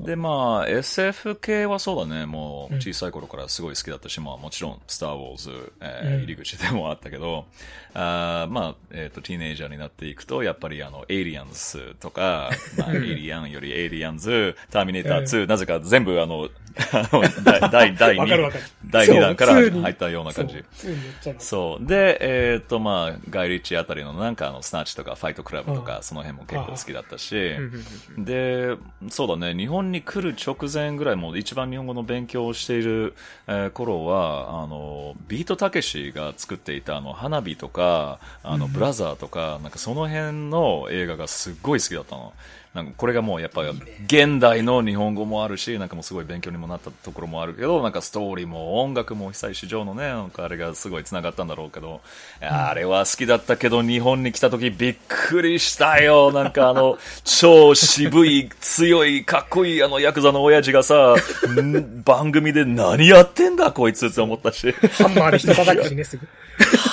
[0.01, 6.23] で、まあ、SF 系はそうだね、もう小さい頃からすごい好きだったし、まあもちろん、スター・ウォーズ、えーうん。
[6.25, 7.47] 入り口でもあったけど、
[7.95, 16.49] あーまあ、えっ、と、ティーネイジャーになっていくと、やっぱりあの、エイリアンズとか、まあ、 エイリアンよりエイリアンズ、ターミネーター2、なぜか全部あの、
[17.71, 20.65] 第、第2わかるわかる、第2弾からそう2に入ったような感じ。
[20.75, 21.47] そう、2にやっちゃいます。
[21.47, 21.87] そう。
[21.87, 27.57] で、えっ、と、まあ、ガイ・リッチーあたりのなんかあの、スナッチとかファイトクラブとか、その辺も結構好きだったし、
[28.19, 28.77] で、
[29.09, 33.15] そうだね、日本に来る直前ぐらいもう一番日本語の勉強をしている、
[33.47, 42.33] えー頃は、あの、ビートたけしが作っていたあの、花火とか、あの、ブラザーとか、なんかその辺の映画がすっごい好きだったの。
[42.79, 43.63] なんかこれがもうやっぱ
[44.07, 52.01] 現代の日本語もあるし、なんかもうすごい勉強にもなったところもあるけど、なんかストーリーも音楽も久石譲のね、なんかあれがすごい繋がったんだろうけど、
[52.41, 56.31] あれは好きだったけど、日本に来た時びっくりしたよ。
[56.31, 61.17] なんかあの、超渋い、強い、かっこいいあのヤクザの親父がさ、
[61.61, 64.71] ん番組で何やってんだこいつって思ったし。
[64.73, 66.29] ハンマーで人叩くしね、すぐ。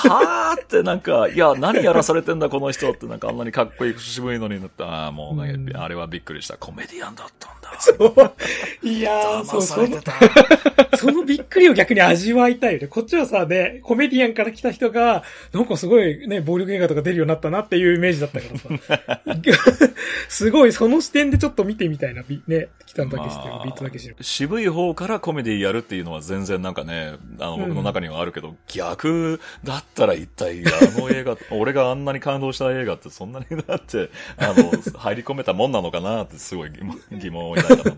[0.10, 4.86] はーってなんか、いや、何やらされてんだこの人ってなんかあんなにかっこいい渋いのになった。
[4.86, 6.58] ああ、もうね、うんあれはびっくりした。
[6.58, 8.34] コメディアンだったんだ。
[8.82, 10.98] いやー、そう、騙そのされて、た。
[10.98, 12.88] そのびっくりを逆に味わいたいよね。
[12.88, 19.12] こっちはさ、ね、コメディアンから来た人が、なんかすごいね、暴力映画とか出るようになったなっていうイメージだったからさ。
[20.30, 24.16] すごい、その視点でちょっと見てみたいな、びね、北野武っていうかビートだけしる。
[24.22, 37.96] 渋い方からコメディやるっていうのは全然なんかね、あの、僕の中にはあるけど、逆だったら一体あの映画、 俺があんなに感動した映画ってそんなにだって、あの、入り込めたもんなのかなってすごい疑問 疑問を抱いたま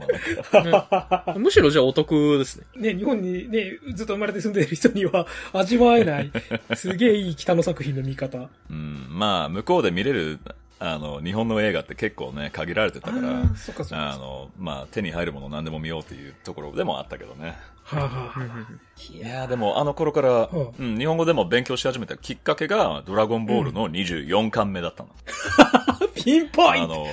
[0.54, 2.94] まなんかむしろじゃあお得ですね。
[2.94, 6.32] ね、日本にね、ずっと生まれて住んでる人には 味わえない、
[6.76, 8.50] すげえいい北野作品の見方。
[8.70, 10.40] うん、まあ、向こうで見れる、
[10.80, 13.42] あの、日本の映画って結構ね、限られてたから。
[13.92, 17.58] あの、まあ、手に入るもの何でも見ようっていうところでもあったけどね。
[17.84, 18.68] はあ、はあは
[19.14, 19.48] いやー。
[19.48, 25.10] でもあの頃から、ううん、日本語でも勉強し始めたきっかけが、ドラゴンボールの24巻目だったの。
[25.60, 26.94] あ、 ピンポイント。
[26.94, 27.08] あの、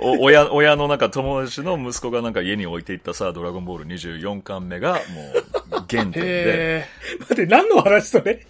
[0.00, 6.86] お、親、親のなんか友達の息子がなんか家に置いていったさ、ドラゴンボール24巻目がもう原点で、 へ
[7.20, 8.46] 待って、何の話それ？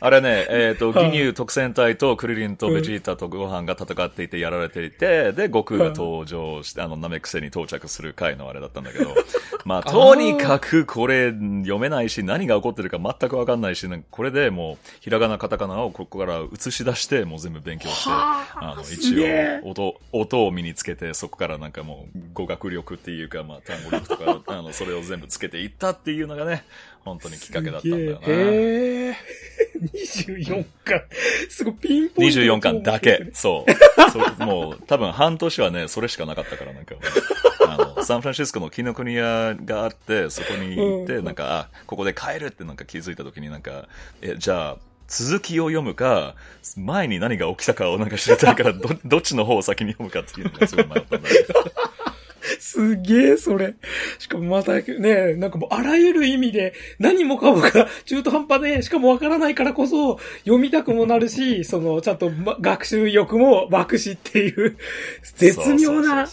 [0.00, 9.14] あれね、えっ、と、はいギニュー特戦隊とクリリンとベジータとゴハンが戦っていてやられていて、で、悟空が登場して、あの、ナメック星に到着する回のあれだったんだけど、
[9.64, 26.64] まあ、とにかくこれ読めないし、何が起こってるか全くわかんないし、これでもう、ひらがな、カタカナをここから映し出して、もう全部勉強して、あの、す一応、音、音を身につけて、そこからなんかもう、語学力っていうか、まあ、単語力とか、 あの、それを全部つけていったっていうのがね、
[27.04, 28.18] 本当にきっかけだったんだよな。
[28.20, 28.22] へ
[29.10, 29.16] え。
[29.92, 31.02] 24巻。
[31.50, 32.40] すごいピンポイント。
[32.40, 33.30] 24巻だけ。。
[33.34, 34.10] そう。
[34.10, 36.94] そうもう、多分半年はね、それしかなかったから、なんか
[37.66, 43.88] あの、サンフランシスコの紀ノ国屋があって、そこに行って、うんなんか、あ、ここで帰るってなんか気づいた時になんか、
[44.22, 44.76] え、じゃあ、
[45.08, 46.34] 続きを読むか、
[46.76, 51.64] 前に何が起きたかをなんか知りたいから、ど、 どっちの方を先に読むかっていうのがすごい迷ったんだけど。
[52.58, 53.74] すげえ、それ。
[54.18, 64.76] しかもまたね、なんかもうあらゆる意味で何もかもが中途半端で、しかもわからないからこそ読みたくもなるし、そのちゃんと、ま、学習欲も湧くしっていう、
[65.36, 66.28] 絶妙な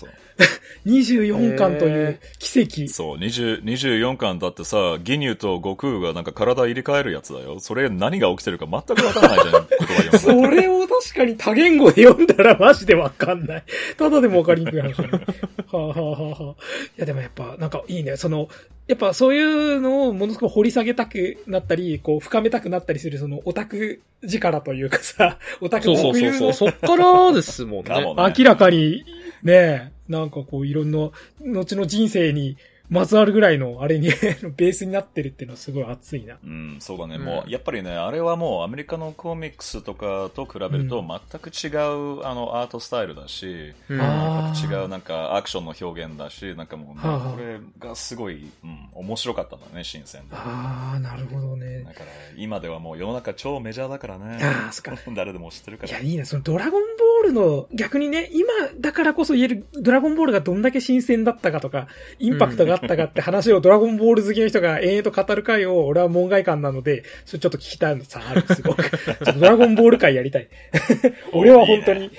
[0.85, 2.91] 24巻という奇跡。
[2.91, 7.59] そう、20 24巻だってさ、ギニューと悟空がなんか体入れ替えるやつだよ。
[7.59, 13.63] それ何が起きてるか全くわからないじゃん、言葉 それを確かに多言語で読んだらマジでわかんない。
[13.97, 15.25] ただでもわかりにくい話だね。
[15.71, 16.55] はあ、はあはあはあ、い
[16.97, 18.17] やでもやっぱなんかいいね。
[18.17, 18.49] その、
[18.87, 26.69] やっぱそういうのをものすごく掘り下げたくなったり、こう深めたくなったりするそのオタク力というかさ、オタクそうそう特有のそうそう。
[26.71, 27.95] そっからですもんね。
[27.95, 29.05] ね明らかに
[29.43, 31.09] ね、なんかこういろんな
[31.45, 32.57] 後の人生に
[32.91, 34.09] まつわるぐらいのあれに
[34.57, 36.37] ベースになってるっていうのはすごい熱いな。
[36.43, 37.15] うん、そうだね。
[37.15, 50.35] うんもう、やっぱりね、あれはもうアメリカのコミックスとかと比べるとうん全く違う、あの、アートスタイルだし、うん全く違うなんかアクションの表現だし、なんかもうね、はあはあこれがすごい、うん、面白かったんだね、新鮮で。
[50.35, 51.93] ああ、なるほどねだ。
[51.93, 54.37] から、今ではもう世の中超メジャーだからね。
[54.41, 55.89] あーそっか 誰でも知ってるから。
[55.89, 56.25] いや、いいな。
[56.25, 61.87] そのドラゴンボールの、逆にね、今だからこそ言える、ドラゴンボールがどんだけ新鮮だったかとか、
[62.19, 68.83] インパクトがあったかって話をドラゴンボール好きの人が延々と語る回を、俺は門外観なので、それちょっと聞きたいのさ、ある、すごく。
[68.89, 70.47] ちょっとドラゴンボール回やりたい。
[71.33, 72.11] 俺は本当に、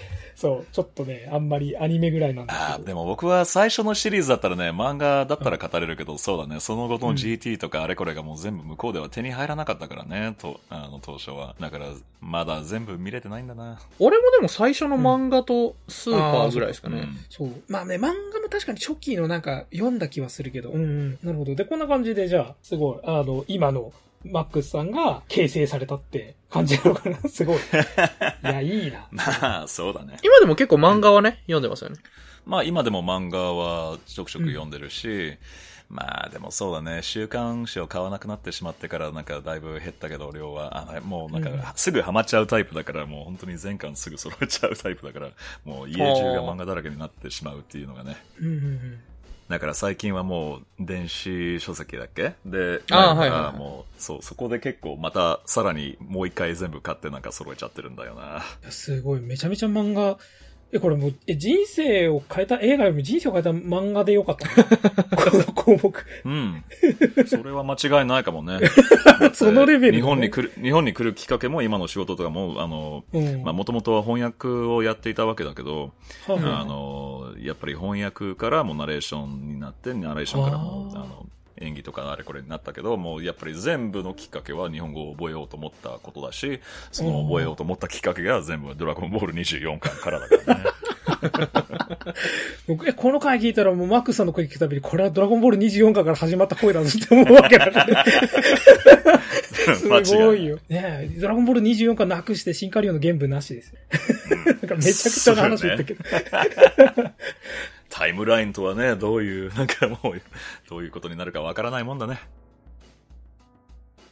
[0.42, 2.80] そう、ちょっとね、あんまりアニメぐらいなんですあ。
[2.84, 11.54] でも僕は最初のシリーズだったらね、漫画だったら語れるけど、そうだね、その後の GT とかあれこれがもう全部向こうでは手に入らなかったからね、と、あの、当初は。
[11.60, 11.86] だから、
[12.20, 13.78] まだ全部見れてないんだな。
[14.00, 17.02] 俺もでも最初の漫画とスーパーぐらいですかね。
[17.02, 17.50] うんそう。
[17.68, 21.18] まあね、漫画も確かに初期のなんか読んだ気はするけど、うんうん。
[21.22, 21.54] なるほど。
[21.54, 23.92] で、こんな感じで、じゃあ、すごい、あの、今の
[24.24, 27.56] マックスさんが形成されたって感じなのかなすごい。
[27.58, 27.60] い
[28.42, 29.06] や、いいな。
[29.10, 30.18] まあ、そうだね。
[30.22, 31.96] 今でも結構漫画はね、読んでますよね。
[32.44, 35.36] まあ今でも漫画はちょくちょく読んでるし、
[35.88, 45.30] まあでもそうだね、週刊誌を買わなくなってしまってからなんかだいぶ減ったけど量は、あのもうなんうんかすぐハマっちゃうタイプだからもう本当に全巻すぐ揃えちゃうタイプだから、
[45.64, 48.16] もう家中が漫画だらけになってしまうっていうのがね。
[48.40, 49.00] うんうんうん。
[49.52, 52.32] だから最近はもう電子書籍だっけ？
[52.46, 53.58] で、あはいはいはい。
[53.58, 58.42] もう、そう、そこで結構またさらにもう一回全部買ってなんか揃えちゃってるんだよな。
[58.70, 60.16] すごい、めちゃめちゃ漫画、
[60.74, 64.64] え、これもう、え、人生を変えた、映画よりも人生を変えた漫画でよかったな
[65.16, 66.06] この項目。
[66.24, 66.64] うん。
[67.26, 68.58] それは間違いないかもね。
[69.34, 73.42] そのレベルのね日本に来る、日本に来るきっかけも今の仕事とかも、あの、うん。
[73.42, 75.92] まあ、もともとは翻訳をやっていたわけだけど、
[76.26, 81.26] はいはいあの、やっぱり翻訳からもナレーションになって、ナレーションからも、あの、
[81.62, 90.64] 演技とかあれこれになったけど、もうやっぱり全部のきっかけは日本語を覚えようと思ったことだし、その覚えようと思ったきっかけが全部ドラゴンボール24巻からだからね。
[92.66, 98.04] 僕、え、この回聞いたらもうマックスさんの声聞くたびに、これはドラゴンボール24巻から始まった声だぞって思うわけだから。
[99.76, 100.58] すごいよ。
[100.68, 103.78] ねえ、ドラゴンボール24巻なくしてシンカリオンの原文なしですよ。
[104.46, 106.02] なんかめちゃくちゃな話言ったけど。
[107.92, 110.22] タイムラインとはね、どういう、なんかもう、
[110.70, 112.20] どういうことになるかわからないもんだね。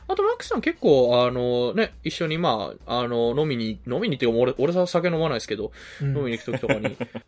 [0.07, 6.83] あと、マックスさん結構、あのね、一緒にまあ、あの、飲みに、飲みにっていうか、俺、俺さ酒飲まないですけど、うん飲みに行く時とかに、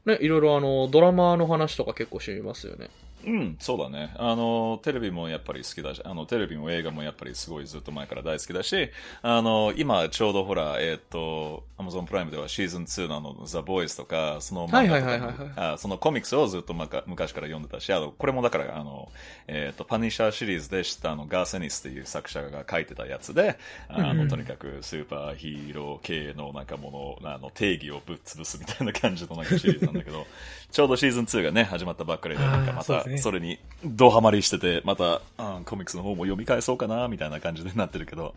[0.05, 2.91] ね、いろいろあの、ドラマの話とか結構知りますよね。
[3.25, 4.15] うん、そうだね。
[4.17, 8.91] あの、テレビもやっぱり好きだし、あの、テレビも映画もやっぱりすごいずっと前から大好きだし、
[9.23, 15.75] あの、今ちょうどほら、えっ、と、Amazon プライムではシーズン2のあの、The Boys とか、その漫画とかはいはいはいはいはい。
[15.75, 19.11] あそのコミックスをずっとまか昔から読んでたし、あの、これもだから、あの、
[19.47, 23.59] えっ、と、パニッシャーシリーズで知ったあの、ガーセニスっていう作者が書いてたやつで、
[23.89, 30.27] あの、とにかくスーパーヒーロー系のなんかもの、あの、定義をぶっ潰すみたいな感じのなんかシリーズなんだけど、
[30.71, 38.35] ちょうどシーズン2がね、始まったばっかりで、なんかまたそれにドハマりしてて、また、うんコミックスの方も読み返そうかな、みたいな感じになってるけど、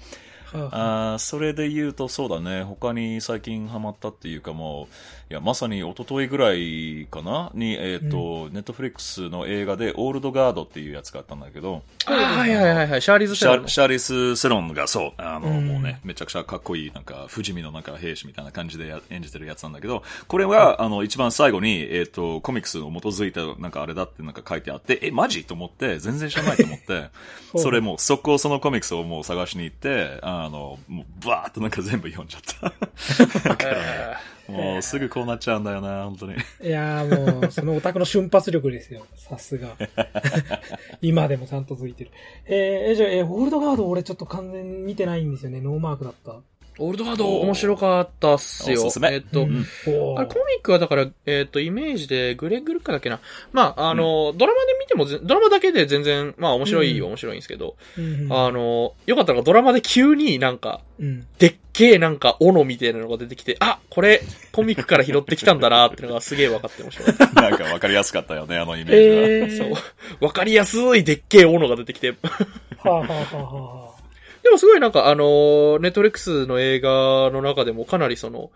[0.72, 7.52] あそれで言うとそうだね、他に最近ハマったっていうかもう、いや、まさに一昨日ぐらいかな？
[7.56, 15.68] に、えっ、と、ネットフリックスの映画で、オールドガードっていうやつがあったんだけど、あはいはいはいはい、シャーリーズ・シセロンシャーリス・セロンがそう、あの、うん。
[15.68, 25.44] もうね、めちゃくちゃかっこいい、なんか、不死身のなんか兵士みたいな感じでや演じてるやつなんだけど、これは、あの、一番最後に、えっ、と、コミックスを基づいた、なんかあれだってなんか書いてあって、え、マジ？
[25.46, 27.10] と思って、全然知らないと思って、
[27.58, 32.42] それもう、速攻そのコミックスをもう探しに行って、あの、もう、バーっとなんか全部読んじゃっ
[33.32, 33.40] た。
[33.50, 36.34] だから、もうすぐこうなっちゃうんだよな、本当に。
[36.62, 39.06] いやーもう、そのオタクの瞬発力ですよ。
[39.16, 39.76] さすが。
[41.02, 42.12] 今でもちゃんと続いてる。
[42.46, 45.62] えー、えじゃあ、えー、オールドガード俺ちょっと完全に見てないんですよね。
[45.62, 46.36] ノーマークだった。
[46.78, 48.88] オールドガード面白かったっすよ。
[48.88, 49.66] おすすめえっと、うん
[50.18, 53.20] あれ、コミックはだから、えっ、と、イメージで、グレッグ・ルッカだっけな。
[53.54, 61.26] まあ、あの、ドラマで見てもぜ、ドラマだけで全然、まあ、面白い、うん面白いんですけど、うんうんあの、よかったのがドラマで急になんか、うん。
[61.40, 67.26] でっけえなんか、斧みたいなのが出てきて、あ、これ、コミックから拾ってきたんだなっていうのが すげえ分かって面白かった。
[67.42, 69.68] なんかわかりやすかったよね、あのイメージは。
[69.68, 69.76] えー。
[69.76, 69.80] そ
[70.22, 70.26] う。
[70.26, 72.10] わかりやすいでっけえ斧が出てきて。
[72.12, 72.16] は
[72.86, 73.95] あ、はあはあはあ、
[74.46, 78.52] でもすごいなんかあの、ネットレックスの映画の中でもかなりその、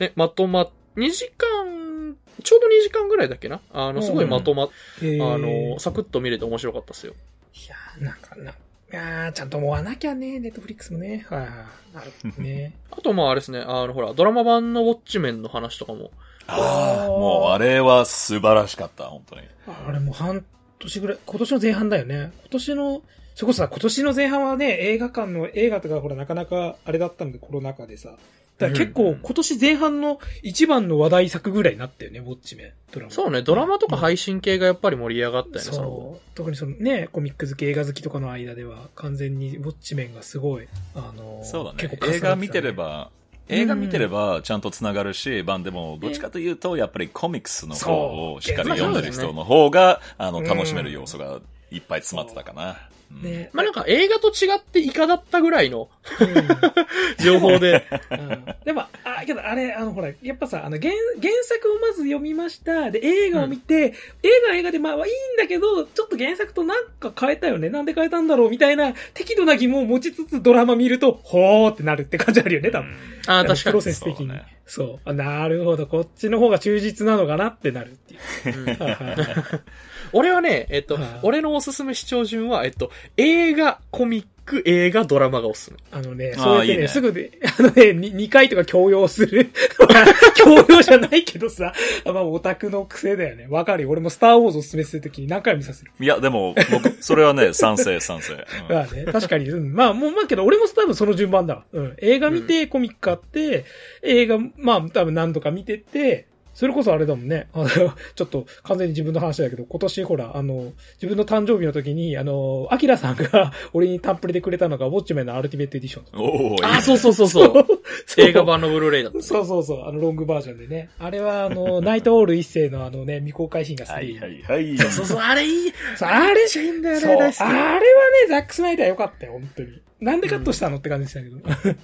[0.00, 3.60] ね、まとま、2時間、ちょうど2時間ぐらいだっけな？
[3.72, 4.68] あの、すごいまとま、
[5.00, 7.14] えー、あの、サクッと見れて面白かったっすよ。
[7.54, 8.54] いやーなんかな、い
[8.90, 11.24] やーちゃんと追わなきゃね、ネットフリックスもね。
[11.30, 11.48] はいはい。
[11.94, 12.74] なるほどね。
[12.90, 16.10] あとまああれですね、あの、ほら、ドラマ版のウォッチメンの話とかも、
[16.48, 19.42] ああ、もうあれは素晴らしかった、本当に。
[19.66, 20.44] あれもう半
[20.80, 22.32] 年ぐらい、今年の前半だよね。
[22.40, 23.02] 今年の、
[23.38, 28.16] それこそさ、今年の前半はね、映画館の映画とかほらなかなかあれだったんで、コロナ禍でさ。
[28.58, 33.12] だから結構今年前半の一番の話題作ぐらいになったよね、ウォッチメン、ドラマ。
[33.12, 35.96] そうね、ドラマとか配信系がやっぱり盛り上がったよね、その後。
[36.14, 36.20] そう。
[36.34, 42.06] 特にそのね、コミック好き、映画好きとかの間では、完全にウォッチメンがすごい、あのーそうだね結構。
[42.08, 43.12] ね映画見てれば、
[43.46, 51.38] 映画見てればちゃんと繋がるし、まあでも、どっちかというと、やっぱりコミックスの方をしっかり読んでる人の方が、あの、楽しめる要素が
[51.70, 52.88] いっぱい詰まってたかな。
[53.10, 53.50] うんね。
[53.52, 55.88] まあなんか映画と違ってイカだったぐらいの
[56.20, 56.48] うん
[57.24, 57.86] 情報で。
[58.10, 60.92] うんでも、あ、けどあれ、あの、ほら、やっぱさ、あの、原、
[61.22, 62.90] 原作をまず読みました。
[62.90, 65.04] で、映画を見て、映画は映画で、まあ、いいん
[65.38, 67.70] だけど、ちょっと原作となんか変えたよね。
[67.70, 72.94] なんで変えたんだろうみたいな、適度な疑問を持ちつつドラマ見ると、ほーってなるって感じあるよね、多分。
[73.26, 73.82] ああ、確かプロに。
[73.82, 74.28] セス的に。
[74.28, 75.00] ねそう。
[75.04, 75.86] あなるほど。
[75.86, 78.16] こっちの方が忠実なのかなってなるってい
[78.52, 78.60] う。
[78.60, 78.66] うん。
[78.66, 79.16] はいはい
[80.12, 85.76] 俺はね、えっとはい、俺のおすすめ視聴順は、えっと、映画、コミック、映画、ドラマがおすすめ。
[85.92, 89.50] あのね、そうやってね、いいねすぐで、 あのね、に2回とか強要する。
[90.34, 91.74] 強要じゃないけどさ、
[92.06, 93.46] まあ、オタクの癖だよね。
[93.50, 93.90] わかるよ。
[93.90, 95.92] 俺もスターウォーズをおすすめするときに何回も見させる。
[96.00, 98.32] いや、でも、僕、それはね、 賛成、賛成。
[98.32, 99.48] うんまあね、確かに。
[99.50, 101.64] うん、まあ、もう、まあけど、俺も多分その順番だわ。
[101.72, 101.94] うん。
[101.98, 103.64] 映画見て、コミック買って、
[104.02, 106.27] 映画、まあ、多分何度か見てて、
[106.58, 107.46] それこそあれだもんね。
[107.52, 107.68] あの、
[108.16, 116.04] ちょっと完全に自分の話だけど、今年ほら、あの、自分の誕生日の時に、あの、アキラさんが 俺にタンプレでくれたのが、ウォッチメンのアルティメットエディション。
[116.20, 117.52] おあ、そうそうそうそう。
[118.06, 119.22] そう映画版のブルーレイだった。
[119.22, 120.90] そうそうそう、あの、ロングバージョンでね。
[120.98, 124.76] あれは、あの、ナイトオール一世のあのね、未公開シーンがすはげえいはいはい。
[124.78, 125.72] そうそうそう、あれいい。
[125.94, 127.82] そうあれ、めっちゃいいんだよねそう、あれ大好きはね、
[128.30, 129.68] ザックスナイダーよかったよ、本当に。
[130.00, 131.76] なんでカットしたのって感じでしたけど。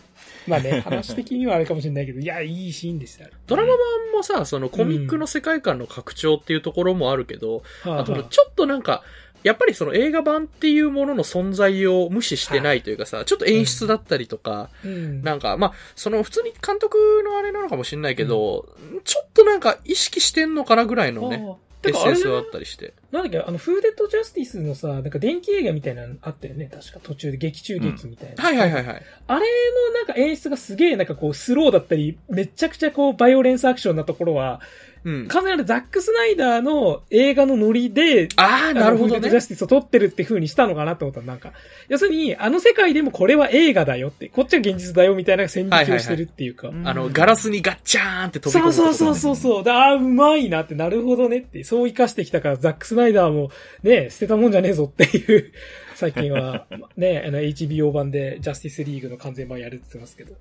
[0.48, 3.30] まあね、話的にはあれかもしれないけど、いや、いいシーンでしたよ。
[3.46, 3.78] ドラマ版
[4.12, 9.02] もさ、そのコミックの世界観の拡張っていうところもあるけど、はあとちょっとなんか、
[9.44, 15.22] やっぱりその映画版っていうものの存在を無視してないというかさ、ちょっと演出だったりとか、うん。
[15.22, 18.66] なんか、まあ、その普通に監督のあれなのかもしれないけど、
[19.04, 22.94] ちょっとなんか意識してんのかなぐらいのね、ああてか、あれ SS はあなったりして。
[23.14, 26.98] なんだっけ、あの、フーデッドジャスティスのさ、なんか伝記映画みたいなのあったよね、確か。
[27.00, 28.42] 途中で劇中劇みたいな。
[28.42, 29.02] はいはいはいはい。
[29.28, 34.60] あれのなんか演出がすげえなんかこうスローだったり、めちゃくちゃこうバイオレンスアクションなところは、
[35.04, 35.28] うん。
[35.28, 41.52] 完全にザック・スナイダーの映画のノリで、ああ、なるほどねあのフーデッドジャスティスを撮ってるって風にしたのかなと思ったらなんか、
[41.88, 46.70] 要するに、あの世界でもこれは映画だよって、こっちは現実だよみたいな線引きをしてるっていうか。
[46.84, 49.36] あの、ガラスにガッチャーンって飛び込むそうそうそうう。
[49.36, 49.64] そうそう。
[49.64, 53.50] でああ、うまいなって、なるほどねって、そう生かしてきたから、ザック・スナイダーも、
[53.82, 55.52] ね、捨てたもんじゃねえぞっていう、
[55.94, 60.32] 最近は、ね、あの、HBO 版で、ジャスティスリーグの完全版やるって言ってますけど。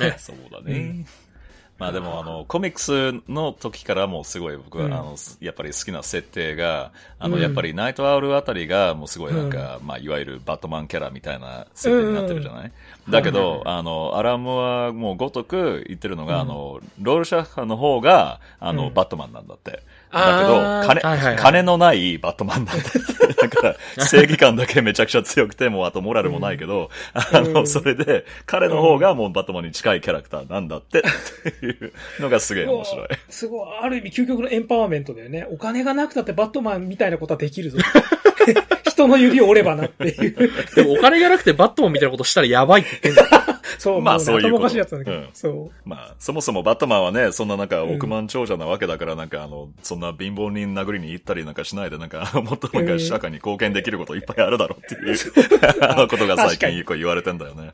[0.00, 0.72] ねそうだね。
[0.72, 1.06] うん。
[1.78, 4.92] まあでもあの、コミックスの時からもうすごい僕は、うん。
[4.92, 7.42] あの、やっぱり好きな設定が、あの、うん。
[7.42, 12.72] やっぱりナイトアウルあたりがもうすごいなんか、まあいわゆるバットマンキャラみたいな設定になってるじゃない、
[13.08, 16.40] だけど、あの、アラムはもうごとく言ってるのが、うん。
[16.42, 18.94] あの、ロールシャッハの方が、あの、うん。
[18.94, 19.82] バットマンなんだって。
[20.12, 20.54] だけど、
[20.86, 22.98] 金、はいはいはい金のないバットマンなんだって。
[23.34, 31.02] だから、正義感だけめちゃくちゃ強くて、もうあとモラルもないけど、あうの、んそれで、彼の方がもうバットマンに近いキャラクターなんだって、っ
[31.60, 33.08] ていうのがすげえ面白い。
[33.28, 35.46] すごい、ある意味究極のエンパワーメントだよね。
[35.50, 37.78] お金がなくたってバットマンみたいなことはできるぞ。
[38.92, 40.50] 人の指を折ればなっていう。
[40.76, 43.42] でもお金がなくてバットマンみたいなことしたらやばいって言ってんだよ。
[43.78, 45.16] そう、まあそういうこと頭おかしいやつなんだけど。
[45.16, 45.88] うんそう。
[45.88, 55.16] まあ、そもそもバットマンはね、そんななんかうん億万長者なわけだから、なんかあの、そんな貧乏人殴りに行ったりなんかしないで、なんか、もっとなんか社会に貢献できることいっぱいあるだろうっていう、
[55.82, 57.72] あのことが最近よく言われてんだよね。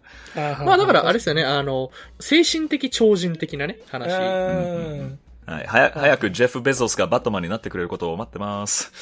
[0.64, 4.11] まあだからあれですよね、あの、精神的超人的なね、話。
[4.11, 5.66] うんはい。
[5.66, 8.92] 早早くジェフ・ベゾスがバットマンになってくれることを待ってます。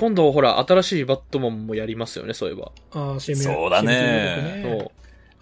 [0.00, 2.72] 今度ほら、新しいバットマンもやりますよね、そういえば。
[2.92, 4.78] ああ、CM そうだね CM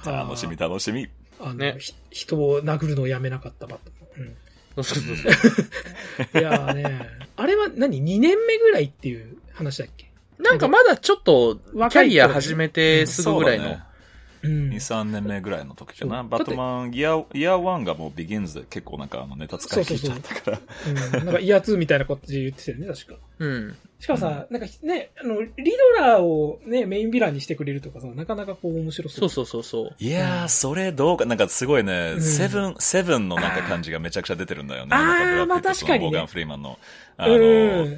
[0.02, 0.12] そう。
[0.12, 1.08] 楽しみ楽しみ。
[1.38, 4.34] あの、ねひ人を殴るのをやめなかったバットマン。
[4.74, 5.32] そうそうそう
[6.34, 6.40] うん。
[6.40, 10.10] いやーね、あれは何 ?2 年目ぐらいっていう話だっけ？
[10.40, 13.74] なんかまだちょっと、キ若いャリア始めてすぐぐらいの。
[13.74, 13.78] そ
[14.42, 14.74] うん2、。
[14.74, 16.20] 3年目ぐらいの時かな。
[16.22, 20.60] そうバットマン、イヤー、イヤー1がもうビギンズで結構なんかあのネタ使い切っちゃったから。
[21.20, 21.26] うん。
[21.26, 23.14] なんかイヤー2みたいなことで言ってたよね、確か。
[23.38, 23.76] うん。
[24.00, 25.50] しかもさ、なんかね、あの、リ
[25.96, 29.16] ドラーをね、メインヴィランにしてくれるとかさ、なかなかこう面白そ。
[29.16, 29.94] そううそうそうそう。
[29.98, 34.94] いやー、それどうか、なんかすごいね、うんセブン、セブンのなんか感じがめちゃくちゃ出てるんだよね。
[34.94, 36.78] あーなんかブラッドまあ確かにねモーガン・フリーマンの。
[37.16, 37.38] あの、う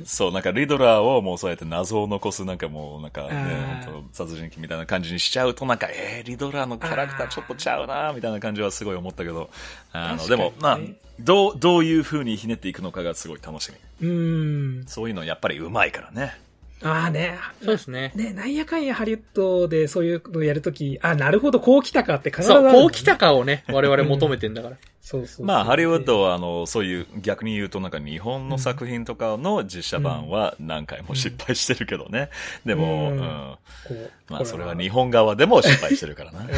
[0.01, 9.51] んそう、なんかリドラーをもうそうやって謎を残すなんかもうなんかね本当殺人鬼みたいな感じにしちゃうとなんか、えー、リドラーのキャラクターちょっとちゃうなーみたいな感じはすごい思ったけど、
[9.93, 10.79] あの、ねでも、まあ、
[11.21, 13.90] どう、どういう風にひねっていくのかがすごい楽しみ。
[14.01, 14.85] うーん。
[14.87, 16.39] そういうのやっぱりうまいからね。
[16.83, 17.39] ああね。
[17.63, 18.11] そうですね。
[18.15, 24.77] ね、なんやかんやハリウッドでそういうのやるとき、あ、なるほど、こう来たかって必ずあそう、こう来たかをね、我々求めてんだから。
[25.03, 32.31] そうそうそうまあ、ハリウッドは、あの、そういう、逆に言うと、なんか日本の作品とかの実写版は何回も失敗してるけどね。
[32.65, 33.21] でも、ううんん。
[33.21, 36.41] こうまあ、それは日本側でも失敗してるからな。
[36.41, 36.49] うん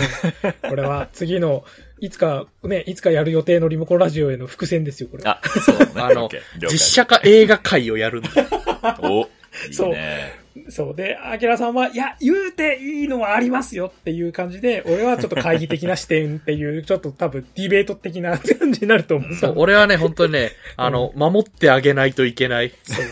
[0.68, 1.64] これは次の、
[2.02, 5.22] いつか、ね、いつかやる予定のリモコンラジオへの伏線ですよ、これ。
[5.24, 5.92] あ、そうだね。
[5.94, 6.28] あの
[6.68, 8.30] 実写化映画界をやるんだ。
[9.00, 9.28] お、
[9.70, 10.42] いそいうね。
[10.68, 10.96] そう。
[10.96, 19.34] で、アキラさんは、いや、言うていいのはありますよっていう感じで、俺はちょっと懐疑的な視点っていう、ちょっと多分ディベート的な感じになると思う。
[19.36, 22.72] そう、俺はね、本当にね、あの、守ってあげないといけない。
[22.82, 23.04] そう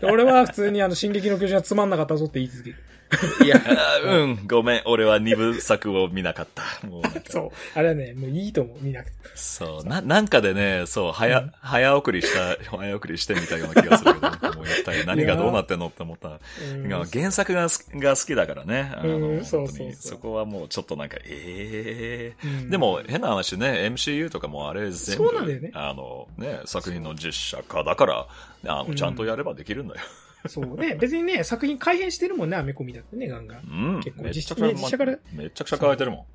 [0.00, 2.76] で俺は普通にあの、進撃の巨人はつまんなかったぞって言い続ける。
[3.44, 4.82] いや、あうん、ごめん。
[4.84, 6.86] 俺は二部作を見なかった。
[6.86, 7.50] もう そう。
[7.78, 9.16] あれはね、もういいと思う、見なくて。
[9.34, 16.28] そう、な、なんかでね、そう、早、早送りした、早送りしてみたような気がするけど、もう一体何がどうなってんのって思った。
[16.28, 16.32] う
[16.76, 18.92] んが原作がすが好きだからね。
[18.96, 28.26] あの、うんそうそうそこはもうちょっとなんか、ええうんでも変な話ね、MCU とかもあれ全部、そうなんだよねあの、ね、作品の実写化だから、
[28.66, 30.00] あの、ちゃんとやればできるんだよ。
[30.46, 30.94] そうね。
[30.94, 33.94] 別にね、作品改変してるもんね、アメコミだってね、ガンガン。
[33.94, 34.00] うん。
[34.02, 36.26] 結構実実写からめちゃくちゃ変えてるも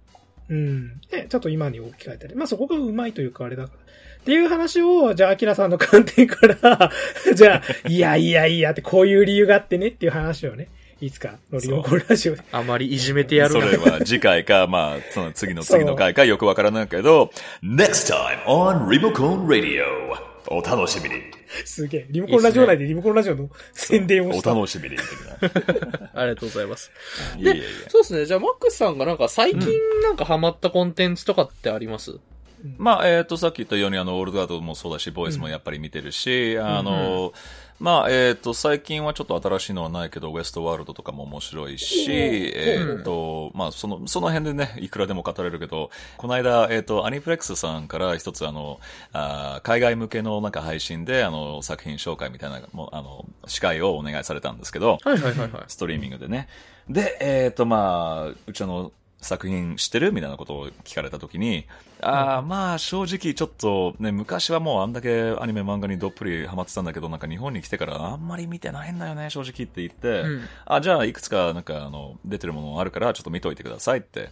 [0.50, 0.54] ん。
[0.54, 0.88] うん。
[1.12, 2.36] ね、ちょっと今に置き換えたり。
[2.36, 3.80] まあそこがうまいというかあれだから。
[4.22, 6.92] っていう話を、じゃあ、アキラさんの観点から、
[7.34, 10.68] じゃあ、いやいやいやってこういう理由があってねっていう話をね、
[11.00, 12.44] いつかのリモコンラジオで。
[12.52, 13.62] あまりいじめてやるな。
[13.62, 17.32] それは次回か、まあ、その次の次の回かよくわからないけど、
[17.64, 21.16] Next time on Remocone Radio お楽しみに
[21.66, 22.08] すげえ。
[22.10, 24.54] リモコンラジオ内でリモコンラジオの宣伝をおした。
[24.54, 24.98] 楽しみに。
[26.14, 26.92] ありがとうございます。
[27.38, 28.26] いえいえいえそうですね。
[28.26, 29.70] じゃあ、マックスさんがなんか最近
[30.02, 32.20] なんかハマったコンテンツとかってあります、
[32.78, 37.34] まあ、えっ、と、さっき言ったように、あの、オールドガードもそうだし、ボイスもやっぱり見てるし、あの、
[37.82, 48.80] まあ、えっ、と、最近はちょっと新しいのはないけど、ウエストワールドとかも面白いし、えっ、と、まあ、その、その辺でね、いくらでも語れるけど、この間、えっ、と、アニプレックスさんから一つ、あの、
[49.14, 55.64] あー海外向けのなんか配信で、あの、作品紹介みたいな、もう、あの、司会をお願いされたんですけど、はいはいはいはい。
[55.68, 56.50] ストリーミングでね。
[56.88, 58.92] で、えっ、と、まあ、うちの
[59.22, 61.66] 作品知ってるみたいなことを聞かれたときに、
[62.04, 74.30] ああ、まあ、正直ちょっとね、昔はもうあんだけアニメ漫画にどっぷりハマってたんだけど、なんか日本に来てからあんまり見てないんだよね、正直って言って、んあ、じゃあいくつかなんかあの、出てるものあるからちょっと見といてくださいって。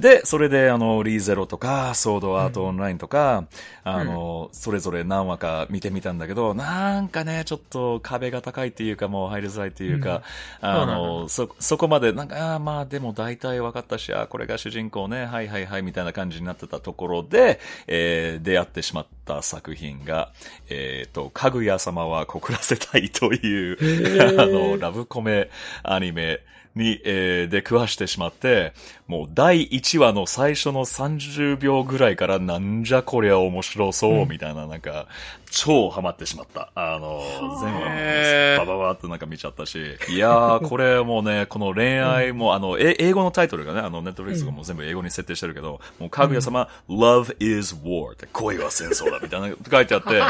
[0.00, 3.46] で、それであの、リーゼロとか、ソードアートオンラインとか、
[3.84, 10.22] あの、それぞれ何話か見てみたんだけど、なんかね、ちょっと壁が高いっていうか、もう入りづらいっていうか、
[10.60, 20.32] あの、そ、そこまで、なんか、あーまあでも大体分かったし、あーこれが主人公ね、はいはいはい、みたいな感じになってたところで、えー出会ってしまった作品が、
[20.70, 25.50] えっ、と、かぐや様は告らせたいという、あの、ラブコメ
[25.82, 26.40] アニメ
[26.78, 28.72] に、えー、出くわしてしまって、
[29.06, 35.06] もう第1話の最初の30秒ぐらいからなんじゃこりゃ面白そう、みたいな、なんか、
[35.50, 36.70] 超ハマってしまった。
[36.74, 37.20] あの、
[37.60, 38.66] 全話へー。
[38.66, 39.78] バババーってなんか見ちゃったし、
[40.10, 50.20] いやー、 これもうね、この恋愛も、あの、え英語のタイトルがね、あの、ネットフリックスがもう全部英語に設定してるけど、もう、かぐや様、Love is War って、恋は戦争だ、みたいな書いてあって、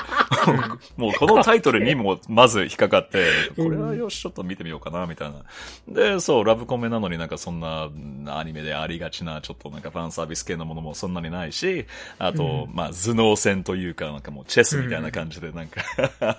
[0.96, 3.26] もうこのタイトルにもまず引っかかって、
[3.57, 5.42] これはよし、ちょっと見てみようかな、みたいな。
[5.88, 7.89] で、そう、ラブコメなのになんかそんな
[8.26, 11.86] アニメでありがちな、ちょっとなんかファンサービス系のものもそんなにないし、
[12.18, 15.82] あと、まあ、頭脳戦というか、なんかもうチェスみたいな感じで、なんか、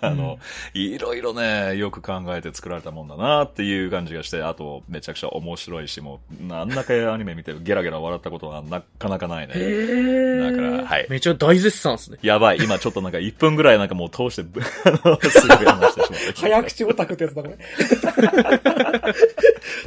[0.01, 0.39] あの、
[0.73, 9.53] いろいろね、よく考えて作られたもんだなっていう感じがして、あと、めちゃくちゃ面白いし、もう、あんだけアニメ見てゲラゲラ笑ったことはなかなかないね。
[9.53, 11.07] だから、はい。
[11.09, 12.19] めちゃ大絶賛ですね。
[12.21, 16.41] やばい、今ちょっとなんか1分ぐらいなんかもう通してぶ、あの、すごい話してしまった。
[16.41, 17.57] 早口オタクってやつだ、これ。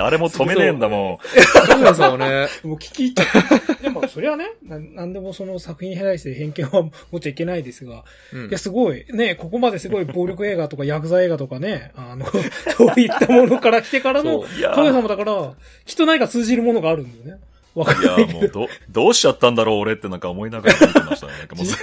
[0.02, 1.20] 誰も止めねえんだも
[1.66, 3.82] かぐやさんはね、 もう聞き入っちゃった。
[3.82, 8.48] でも、それはね、ななんでもその作品に対して偏見は持っちゃいけないですが、うん。
[8.48, 12.26] いや、すごい、ね、ここまですごい暴力映画とかヤクザ映画とかね、あの、
[12.76, 14.58] そういったものから来てからの、そう。
[14.58, 14.74] いやー。
[14.74, 15.54] かぐや様だから、
[15.86, 17.42] きっと何か通じるものがあるんだよね。
[17.74, 18.02] わかん。
[18.02, 21.32] いや、もう、ど、どうしちゃったんだろう、俺ってなんか思いながら見てましたね。
[21.38, 21.78] なんかもうずっ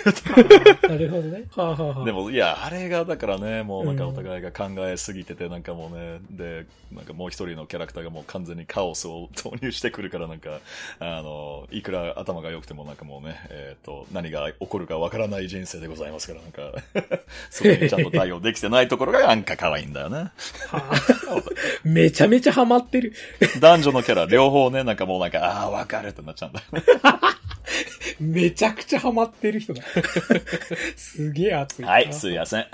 [0.81, 0.87] と。
[0.87, 1.43] なるほどね。
[1.55, 10.59] はあ、はあはあ、でも、いや、あれが、だからね、もうなんかうんお互いが考えすぎてて、なんかもうね、で、なんかもう一人のキャラクターがもう完全にカオスを投入してくるから、なんか、
[10.99, 16.79] あの、いくら頭が良くてもなんかもうね、えっ、と、何が起こるかわからない人生でございますから、なんか、
[17.49, 20.17] そこにちゃんと対応できてないところがなんか可愛いんだよね。
[20.17, 20.31] は
[20.71, 20.91] あ
[21.83, 23.13] めちゃめちゃハマってる。
[23.59, 26.61] 男女のキャラ両方ね、なんかもうなんか、ああ、わかるってなっちゃうんだ。
[28.19, 29.83] めちゃくちゃハマってる人だ。
[30.95, 31.85] すげえ熱い。
[31.85, 32.67] はい、すいません。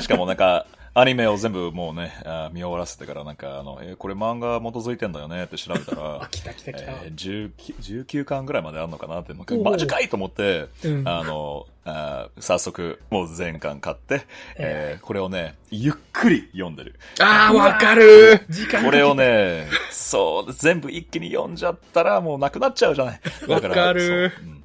[0.00, 0.66] しかもなんか、
[1.00, 6.90] アニメを全部もうね、あ見終わらせてからなんか、あの、えーこれ漫画基づいてんだよねって調べた あ、ら、来た来た来た。
[6.90, 11.08] えー、19, 19巻ぐらいまであるのかなって、マジかいと思って、うん。
[11.08, 14.22] あの、あー早速、もう全巻買って、
[14.56, 16.98] ええーこれをね、ゆっくり読んでる。
[17.20, 18.40] あー、わかる。
[18.48, 23.20] 時間これをね、そう、全部一気に読んじゃったらもうなくなっちゃうじゃない。
[23.46, 24.32] わかる。
[24.34, 24.57] そううん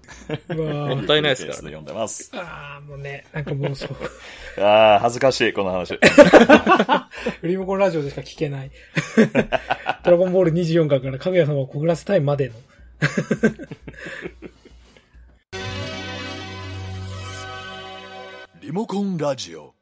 [0.49, 1.65] もったいないですからね。
[1.65, 2.31] 読んでます。
[2.33, 4.61] ああ、もうね、なんかもうそう。
[4.61, 5.97] ああ、恥ずかしい、この話。
[7.43, 8.71] リモコンラジオでしか聞けない。
[10.03, 12.55] ドラゴンボール24巻からかぐや様を告らせたいまでの。
[18.61, 19.75] リモコンラジオ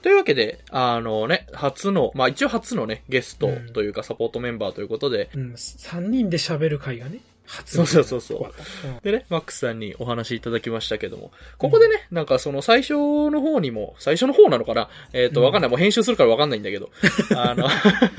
[0.00, 9.04] というわけで、あのね、初の、まあ一応初のね、ゲストというかサポートメンバーということで、うん、3人で喋る回がね、初そうそうそうそう。
[9.04, 14.88] でね、マックスさんにお話しいただきましたけども、ここでね、なんかその最初の方にも、最初の方なのかな？
[15.12, 15.46] えっ、と、うん。
[15.46, 15.70] わかんない。
[15.70, 16.90] もう編集するからわかんないんだけど、
[17.36, 17.68] あの、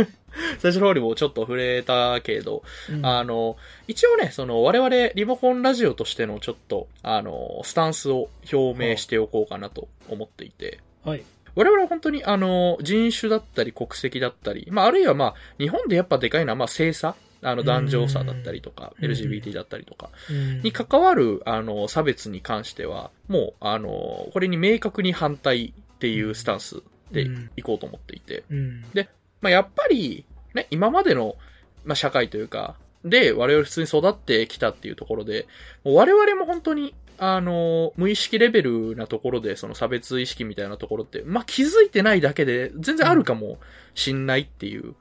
[0.60, 3.06] 最初の方にもちょっと触れたけど、うん。
[3.06, 3.58] あの、
[3.88, 11.24] 一応ね、その我々リモコンラジオとしてのちょっと、あの、スタンスを表明しておこうかなと思っていて、はい。
[11.56, 17.16] 我々は本当にあの、人種だったり国籍だったり、まああるいはまあ、日本でやっぱでかいのはまあ性差、
[17.46, 19.12] あの男女差だったりとか、うん。
[19.12, 20.62] LGBT だったりとか、うん。
[20.62, 26.82] に関わる、あの、差別に関しては、もう、あの、これに明確に反対っていうスタンス
[27.12, 27.50] でうん。
[27.56, 28.84] いこうと思っていて、うん。
[29.42, 30.26] まあ、やっぱり、
[30.56, 31.36] ね、今までの、
[31.84, 35.48] まあ、社会というか、で、我々普通に育ってきたっていうところで、
[35.84, 43.60] もう我々も本当に、あの、無意識レベルなところで、その差別意識みたいなところって、まあ、気づいてないだけで、全然あるかも
[43.94, 44.96] しんないっていう、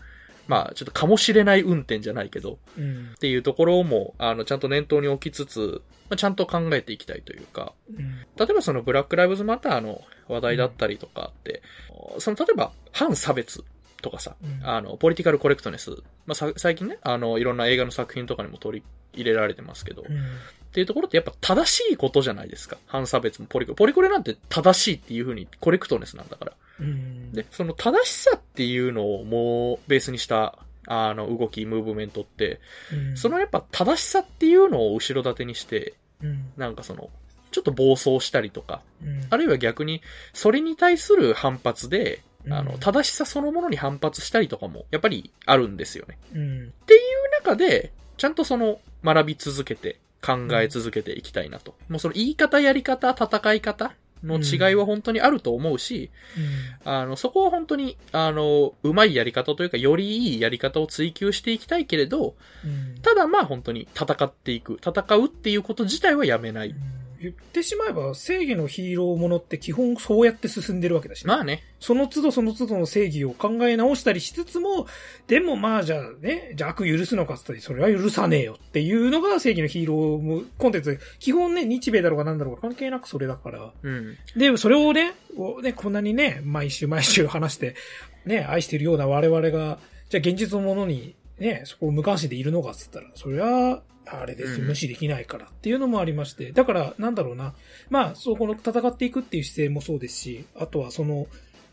[0.47, 3.12] まあ、ちょっとかもしれない運転じゃないけど、うん。
[3.14, 8.20] っていうところも、あの、ちゃんと念頭に置きつつ、まあ、ちゃんと考えていきたいというか、うん。
[8.36, 11.62] 例えばそのブラックライブズマターの話題だったりとかって、
[12.18, 13.64] その例えば反差別
[14.03, 15.90] とかさ、うんあの、ポリティカルコレクトネス、
[16.26, 20.05] まあ、さ最近ね、あの、いろんな映画の作品とかにも取り入れられてますけど、っ
[20.72, 22.76] ていうところってやっぱ正しいことじゃないですか。
[22.86, 23.76] 反差別もポリコレ。
[23.76, 26.53] ポリコレなんて正しいっていう風にコレクトネスなんだから。
[26.81, 27.33] うん。
[27.33, 32.61] で、その正しさっていうのをもうベースにした、あの、動き、ムーブメントって、
[32.93, 37.11] うん、そのやっぱ正しさっていうのを後ろ盾にして、うん、なんかその、
[37.51, 40.03] ちょっと暴走したりとか、うん、あるいは逆に、
[40.33, 46.18] それに対する反発で、あの、うん正しさそのものに反発したりとかも、やっぱりあるんですよね。
[46.35, 46.72] うん。
[47.45, 51.75] 中で、ちゃんとその、学び続けて、考え続けていきたいなと。
[51.91, 53.93] もうその言い方、やり方、戦い方
[54.25, 56.11] の違いは本当にあると思うし、
[56.85, 63.01] あの、そこは本当に、あの、うまいやり方というか、よりいいやり方を追求していきたいけれど、うん。
[63.03, 64.79] ただまあ本当に戦っていく。
[64.85, 66.75] 戦うっていうこと自体はやめない。
[67.25, 71.62] 言ってしまえば、正義のヒーローものって基本そうやって進んでるわけだしね、まあね。
[71.81, 74.87] その都度その都度の正義を考え直したりしつつも、
[75.27, 83.72] でもまあじゃあね、じゃあ悪許すのかって言ったら、それは許さねえよっていうのが正義のヒーローもコンテンツ、基本ね、日米だろうがなんだろうが関係なくそれだから。
[83.83, 84.16] うん。
[84.37, 85.14] で、それをね、
[85.62, 87.75] ね、こんなにね、毎週毎週話して、
[88.25, 96.52] ね、愛してるような我々が、じゃあ現実のものに、ね、そこを無関心でいるのかって言ったら、それは、あれですよ、うん無視できないからっていうのもありまして。
[96.52, 97.55] だから、なんだろうな。
[97.90, 101.26] まあ、そこの戦っていくっていう姿勢もそうですし、あとはその、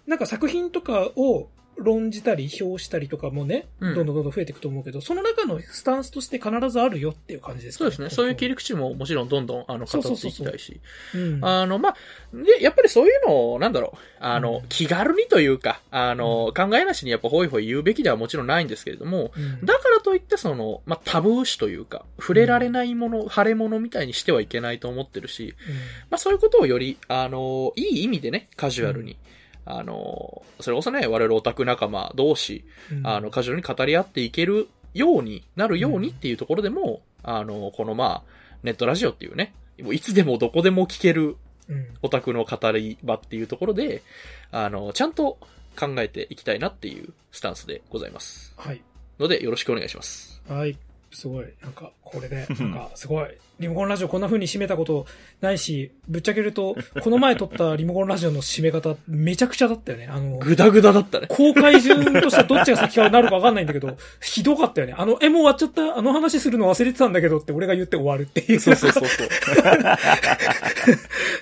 [0.07, 3.95] なんか作品とかを論じたり、評したりとかもね、うん。
[3.95, 8.09] どんどんどんどん増えていくと思うけど、その中のスタンスとして必ずあるよっていう感じですかそうですね。
[8.09, 10.32] そういう切り、り口ももちろんどんどん、あの、語そうってそうそう。
[10.32, 10.80] そういきたいし。
[11.15, 11.95] うん、あの、まあ、
[12.34, 14.67] で、やっぱりそういうのを、なんだろう、あの、うん。
[14.69, 19.65] 気軽にというか、あの、考えなしにやっぱホイホイ言うべきではもちろんないんですけれども、うん。
[19.65, 25.55] だからといってその、まあ、タブー視というか、触れられないもの、腫れ物みたいにしてはいけないと思ってるし、
[26.09, 29.17] まあ、そういうことをより、あの、いい意味でね、カジュアルに、
[29.66, 38.32] あの、それこそね、我々オタク仲間同士、うんあの、カジュアルに語り合っていけるようになるようにっていうところでも、あの、このまあ、
[38.64, 39.53] ネットラジオっていうね、
[39.91, 41.38] いつでもどこでも聞ける
[41.70, 44.01] うんオタクの語り場っていうところで、
[44.51, 45.38] あの、ちゃんと
[45.80, 48.53] 考えていきたいなっていうスタンスでございます。
[48.57, 48.82] はい。
[49.20, 50.41] ので、よろしくお願いします。
[50.49, 50.78] はい。
[51.12, 51.45] すごい。
[51.62, 53.28] なんか、これで、なんか、すごい。
[53.59, 55.05] リモコンラジオこんな風に締めたこと
[55.39, 60.07] ないし、ぶっちゃけると、この前撮ったリモコンラジオの締め方、めちゃくちゃだったよね。
[60.07, 61.28] あの、ぐだぐだだったね。
[61.28, 64.95] 公開順としてはどっちが先からなるかわかんないんだけど、ひどかったよね。
[64.97, 65.97] あの、え、もう終わっちゃった。
[65.97, 68.59] あの話するの忘れてたんだけどって俺が言って終わるっていう。
[68.59, 69.28] そうそうそうそう。
[69.53, 69.99] だか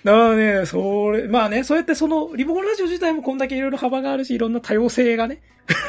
[0.04, 5.42] らね、それ、まあね、そうやってその、リモコンラジオ自体もこんだけいろいろ幅があるし、いろんな多様性がね、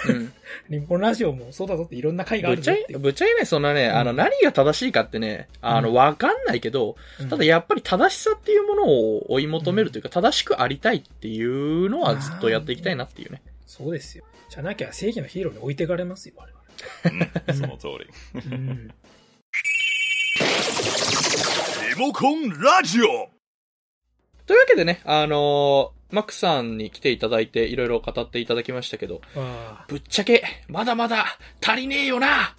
[0.09, 0.33] うん。
[0.71, 2.99] リモコンラジオもそうだぞっていろんな回があぶっちゃいう。
[3.01, 13.43] ぶっちゃけね、そのね、あの、うん何が正しいかってね、あの、うんわかんないけど、うんただやっぱり正しさっていうものを追い求めるというか、正しくありたいっていうのはずっとやっていきたいなっていうね。
[13.67, 14.25] そうですよ。
[14.49, 16.47] じゃなきゃ正義のヒーローに置いてかれますよ、我
[17.49, 18.07] うんその通り。
[18.35, 18.57] 々。
[18.57, 18.89] うん。
[21.95, 23.07] リモコンラジオ
[24.47, 32.55] というわけでね、あのーマックさんに来ていただいて、いろいろ語っていただきましたけど、あぶっちゃけ、まだまだ足りねえよな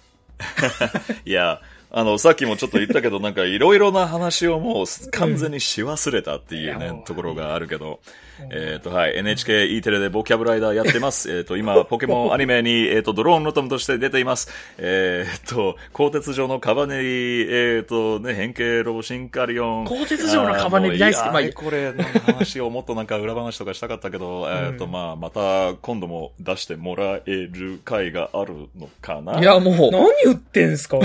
[1.24, 8.31] いや、あの、さっきもちょっと言ったけど、なんかいろいろな話をもう完全にし忘れたっていうねところがあるけど、あ。
[8.50, 11.30] えっ、と、はい、NHKE テレでボキャブライダーやってます。
[11.36, 14.48] えっと、今、ポケモンアニメに、えっ、と、ドローンロトムとして出ています。
[14.78, 19.84] えっ、と、鋼鉄城のカバネリ、えっ、と、ね、変形ロボシンカリオン。
[19.84, 29.40] 鋼鉄城のカバネリ大好きまあこれ、なんか話をもっとなんか裏話とかしたかったけど、えっと、まあ、また今度も出してもらえる回があるのかな。
[29.40, 30.98] いや、もう、 何言ってんすか？
[30.98, 31.00] あ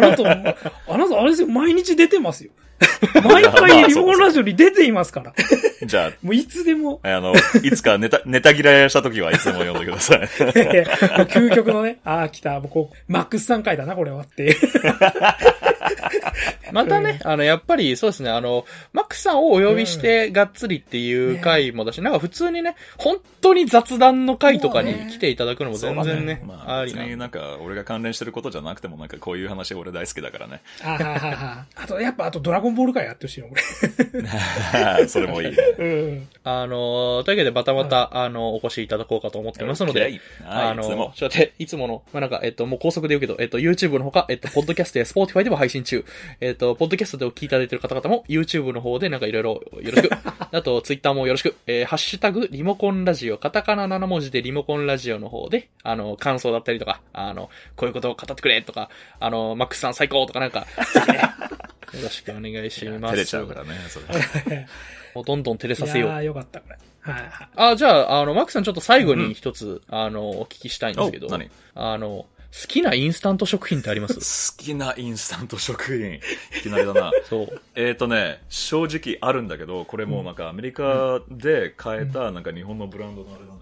[0.00, 0.30] なた、
[0.88, 2.52] あなた、あれですよ、毎日出てますよ。
[3.24, 5.32] 毎回リモコンラジオに出ていますから。
[5.84, 10.20] じゃもういつでも、あ、あの、いつかネタ、 ネタ嫌いした時はいつでも読んでください。
[10.20, 14.56] 究極のね、ああ、来た、もうこう、マックス3回だな、これはっていう。
[16.72, 27.02] またね、あの、やっぱりそうですね、あの、マックさんをお呼びしてがっつりっていう回もだし、なんか普通にね、本当に雑談の回とかに来ていただくのも全然ね、まあ、ありな。
[27.02, 30.60] 別になんか、俺が関連してることじゃなくても、なんかこういう話俺大好きだからね。
[30.82, 35.08] あははは あと、やっぱ、あと、ドラゴンボール回やってほしいの、これ。
[35.08, 35.48] それもいい。
[35.78, 36.28] うん。
[36.44, 40.72] あの、というわけでまたまた、あの、お越しいただこうかと思ってますので、あ。
[40.74, 46.04] のちょっと待って、いつもの、まあ、なんか、えっと、もう高速で言うけど、えっと、YouTube のほか、えっと、ポッドキャストや Spotify でも配信中。
[46.40, 50.10] えっと、ポッドキャストでお聞きいただいている方々も、YouTube の方でなんかいろいろよろしく。
[50.52, 51.56] あと、Twitter もよろしく。
[51.66, 58.90] えー、ハッシュタグ、リモコンラジオ、カタカナ7文字でリモコンラジオの方で、あの、感想だったりとか、あの、こういうことを語ってくれとか、
[59.20, 60.66] あの、マックスさん最高とかなんか、
[61.94, 63.12] よろしくお願いします。
[63.12, 64.66] 照れちゃうからね、それ。
[65.14, 66.16] もうどんどん照れいさせようや。
[66.18, 66.76] ーよかった、これ。
[67.02, 67.72] はいはい。
[67.72, 71.50] あ、じゃあ、あの、マックさんちょっと最後に一つ、あの、お聞きしたいんですけど、お何？
[71.74, 74.54] あの、好きなインスタント食品ってあります？
[74.56, 76.16] 好きなインスタント食品。
[76.16, 76.20] い
[76.62, 77.10] きなりだな。
[77.28, 77.60] そう。
[77.74, 83.61] えっとね、正直あるんだけど、これもうなんかアメリカで買えたなんか日本のブランドのあれなんだ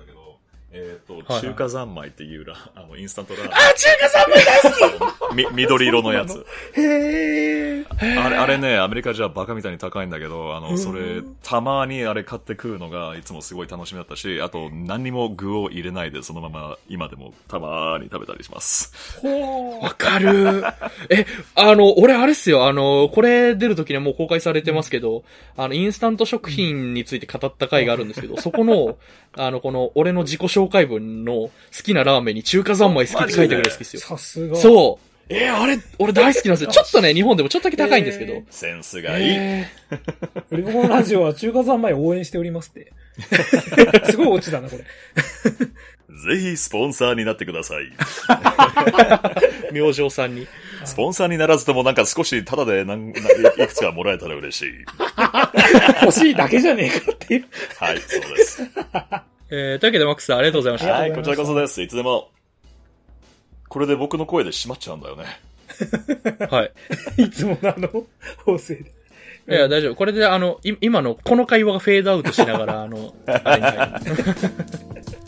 [0.72, 3.52] えっと、はい中華三昧っていうラ、 あの、インスタントラーメン。
[3.52, 6.46] あ、中華三昧大好き み、緑色のやつ。
[6.74, 7.84] へえ。
[8.00, 18.92] あれ、あれね、アメリカじゃバカみたいに高いんだけど、あの、それ、たまにあれ買って食うのがいつもすごい楽しみだったし、あと何にも具を入れないでそのまま今でもたまーに食べたりします。
[19.20, 20.64] ほわかる。
[21.08, 25.24] え、あの、俺あれっすよ、あの、これ出るときにはもう公開されてますけど、
[25.56, 28.98] あの、インスタント食品について語った回があるんですけど、そこの、
[29.36, 31.50] あの、この、俺の自己紹介文の好
[31.84, 34.00] きなラーメンに中華三昧好きって書いてくれる好きですよ。
[34.00, 34.56] さすが。
[34.56, 35.10] そう。
[35.32, 36.70] えーあれ、俺大好きなんですよ。
[36.72, 38.32] ちょっとね、日本でもちょっとだけ高いんですけど。
[38.32, 39.26] えセンスがいい。
[39.38, 39.68] え
[40.50, 42.92] リモコンラジオは中華三昧を応援しておりますって。
[44.10, 44.84] すごいオチだな、これ。
[46.34, 47.84] ぜひスポンサーになってください。
[47.84, 50.48] ー、 明星さんに。
[50.90, 53.22] スポンサーにならずともなんか少しタダでなん ない
[53.64, 54.72] いくつかもらえたら嬉しい。
[56.02, 57.44] 欲しいだけじゃねえかっていう。
[57.78, 58.62] はい、そうです。
[59.52, 60.92] えー、というわけでマックスさんありがとうございました。
[60.92, 61.80] はい、こちらこそです。
[61.82, 62.30] いつでも。
[63.68, 65.24] これで僕の声で閉まっちゃうんだよね。
[66.50, 66.64] は
[67.16, 67.22] い。
[67.22, 68.04] いつものあの、
[68.44, 68.92] 法制で。
[69.48, 69.94] いや、大丈夫。
[69.94, 75.19] これで、あの、い今の、この会話がフェードアウトしながら、あの、あれに入る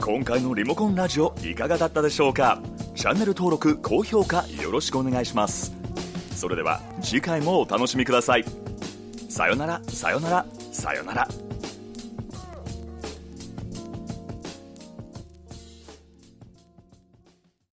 [0.00, 2.60] 今回のリモコンラジオいかがだったでしょうか？
[2.94, 5.74] チャンネル登録、高評価よろしくお願いします。
[6.34, 8.44] それでは次回もお楽しみください。
[9.28, 11.28] さよなら、さよなら、さよなら。